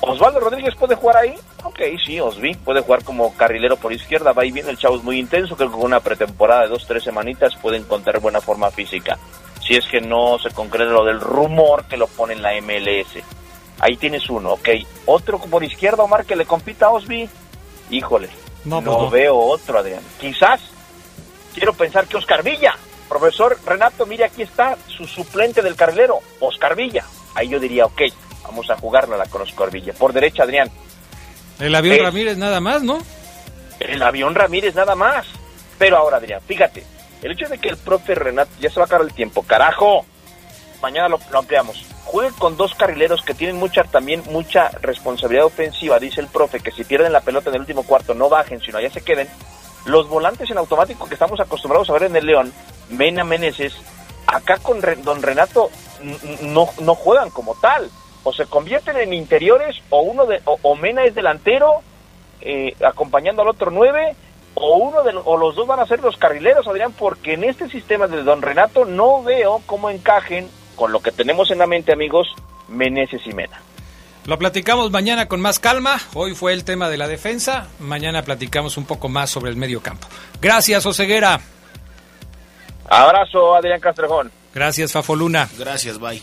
[0.00, 1.34] ¿Osvaldo Rodríguez puede jugar ahí?
[1.62, 5.02] Ok, sí, Osvi puede jugar como carrilero por izquierda, va y viene, el chavo es
[5.02, 8.70] muy intenso, creo que con una pretemporada de dos, tres semanitas puede encontrar buena forma
[8.70, 9.18] física.
[9.62, 13.22] Si es que no se concreta lo del rumor que lo pone en la MLS.
[13.78, 14.68] Ahí tienes uno, ok.
[15.06, 17.28] Otro por izquierda, Omar, que le compita a Osvi.
[17.90, 18.30] Híjole,
[18.64, 19.10] no, pues no.
[19.10, 20.02] veo otro, Adrián.
[20.18, 20.60] Quizás,
[21.54, 22.74] quiero pensar que Oscar Villa.
[23.08, 27.04] Profesor Renato, mire, aquí está su suplente del carrilero, Oscar Villa.
[27.34, 28.02] Ahí yo diría, ok,
[28.50, 29.92] vamos a jugárnosla con Oscar Villa.
[29.92, 30.70] Por derecha, Adrián.
[31.60, 32.98] El avión Ramírez nada más, ¿no?
[33.78, 35.26] El avión Ramírez nada más.
[35.78, 36.84] Pero ahora, Adrián, fíjate,
[37.22, 40.04] el hecho de que el profe Renato, ya se va a acabar el tiempo, carajo,
[40.82, 41.86] mañana lo, lo ampliamos.
[42.04, 46.72] Juegue con dos carrileros que tienen mucha también mucha responsabilidad ofensiva, dice el profe, que
[46.72, 49.28] si pierden la pelota en el último cuarto no bajen, sino allá se queden.
[49.86, 52.52] Los volantes en automático que estamos acostumbrados a ver en el León,
[52.90, 53.74] Mena Meneses,
[54.26, 55.70] acá con Don Renato
[56.42, 57.90] no, no juegan como tal.
[58.22, 61.82] O se convierten en interiores, o uno de, o, o Mena es delantero,
[62.40, 64.14] eh, acompañando al otro nueve,
[64.54, 67.68] o uno de, o los dos van a ser los carrileros, Adrián, porque en este
[67.68, 71.92] sistema de Don Renato no veo cómo encajen con lo que tenemos en la mente,
[71.92, 72.28] amigos,
[72.68, 73.60] Meneses y Mena.
[74.26, 75.98] Lo platicamos mañana con más calma.
[76.14, 77.68] Hoy fue el tema de la defensa.
[77.78, 80.06] Mañana platicamos un poco más sobre el medio campo.
[80.40, 81.40] Gracias, Oseguera.
[82.88, 84.30] Abrazo, Adrián Castrejón.
[84.54, 85.48] Gracias, Fafoluna.
[85.58, 86.22] Gracias, bye.